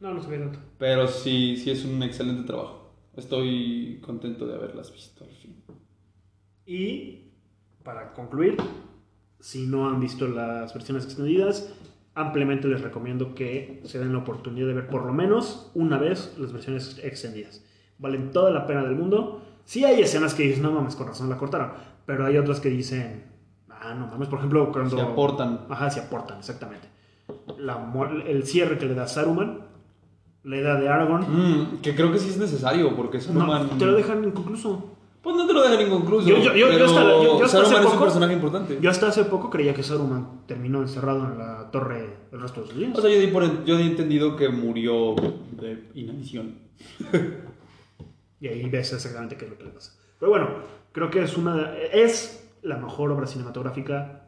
[0.00, 0.58] No, no se ve tanto.
[0.78, 2.94] Pero sí, sí es un excelente trabajo.
[3.16, 5.62] Estoy contento de haberlas visto al fin.
[6.64, 7.32] Y
[7.82, 8.56] para concluir,
[9.40, 11.74] si no han visto las versiones extendidas,
[12.14, 16.34] ampliamente les recomiendo que se den la oportunidad de ver por lo menos una vez
[16.38, 17.64] las versiones extendidas.
[17.98, 19.42] Valen toda la pena del mundo.
[19.64, 21.72] Sí hay escenas que dices, no mames, con razón la cortaron,
[22.06, 23.24] pero hay otras que dicen,
[23.68, 24.96] ah, no mames, por ejemplo, cuando...
[24.96, 25.66] Se aportan.
[25.68, 26.88] Ajá, se aportan, exactamente.
[27.58, 27.92] La
[28.26, 29.69] el cierre que le da Saruman,
[30.44, 33.68] la edad de Aragorn, Mm, que creo que sí es necesario, porque Saruman...
[33.70, 34.96] no, te lo dejan inconcluso.
[35.22, 36.26] Pues no te lo dejan inconcluso.
[36.28, 38.78] Yo- yo- yo- pero hasta- yo- hasta hace Saruman es un poco- personaje importante.
[38.80, 42.66] Yo hasta hace poco creía que Saruman terminó encerrado en la torre el resto de
[42.68, 42.98] sus días.
[42.98, 45.14] O sea, yo di, por, yo di entendido que murió
[45.60, 46.54] de inanición.
[48.40, 49.92] y ahí ves exactamente qué es lo que le pasa.
[50.18, 50.48] Pero bueno,
[50.92, 54.22] creo que es una es la mejor obra cinematográfica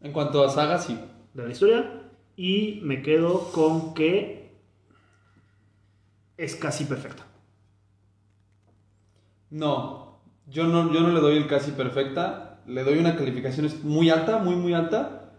[0.00, 0.98] En cuanto a saga, sí.
[1.34, 2.02] de la historia
[2.36, 4.43] y me quedo con que
[6.36, 7.24] es casi perfecta.
[9.50, 12.58] No, yo no, yo no le doy el casi perfecta.
[12.66, 15.32] Le doy una calificación muy alta, muy, muy alta.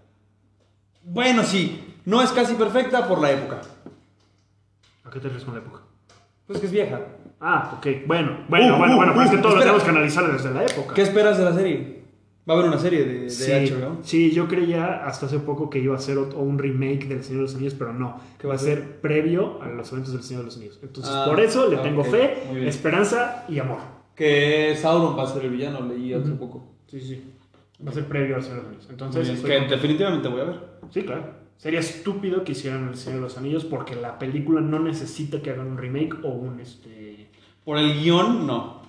[1.04, 3.62] Bueno, sí, no es casi perfecta por la época.
[5.04, 5.82] ¿A qué te refieres con la época?
[6.48, 7.02] Pues que es vieja.
[7.40, 7.88] Ah, ok.
[8.08, 10.32] Bueno, bueno, Uh, bueno, uh, bueno, pero es que uh, todo lo tenemos que analizar
[10.32, 10.94] desde la época.
[10.94, 11.95] ¿Qué esperas de la serie?
[12.48, 13.98] Va a haber una serie de, de Sí, HBO.
[14.04, 17.40] sí, yo creía hasta hace poco que iba a ser ot- un remake del Señor
[17.40, 20.42] de los Anillos, pero no, que va a ser previo a los eventos del Señor
[20.44, 20.80] de los Anillos.
[20.84, 22.68] Entonces, Ah, por eso le ok, tengo fe, muy bien.
[22.70, 23.80] esperanza y amor.
[24.16, 26.38] Que Sauron va a ser el villano, leí hace Ujú.
[26.38, 26.68] poco.
[26.88, 27.24] Sí, sí.
[27.86, 28.90] Va a ser previo al Señor de los Anillos.
[28.92, 29.76] Entonces, que contento.
[29.76, 30.60] definitivamente voy a ver.
[30.92, 31.46] sí, claro.
[31.58, 35.50] Sería estúpido que hicieran el Señor de los Anillos porque la película no necesita que
[35.52, 37.28] hagan un remake o un este.
[37.64, 38.84] Por el guion, no.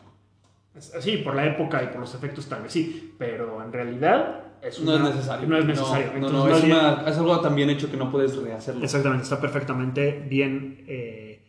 [0.79, 4.81] Sí, por la época y por los efectos tal vez sí, pero en realidad es
[4.81, 5.49] No es una- necesario.
[5.49, 6.13] No es necesario.
[6.21, 8.85] No, no, es, una- es algo tan bien hecho que no puedes rehacerlo.
[8.85, 11.43] Exactamente, está perfectamente bien eh,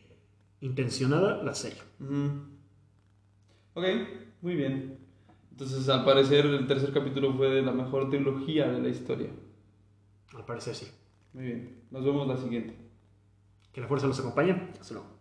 [0.62, 1.80] intencionada la serie.
[3.74, 3.84] Ok,
[4.42, 4.98] muy bien.
[5.52, 9.30] Entonces, al parecer, el tercer capítulo fue de la mejor trilogía de la historia.
[10.36, 10.88] Al parecer sí.
[11.34, 11.82] Muy bien.
[11.92, 12.76] Nos vemos la siguiente.
[13.72, 14.70] Que la fuerza los acompañe.
[14.80, 15.17] Hasta luego.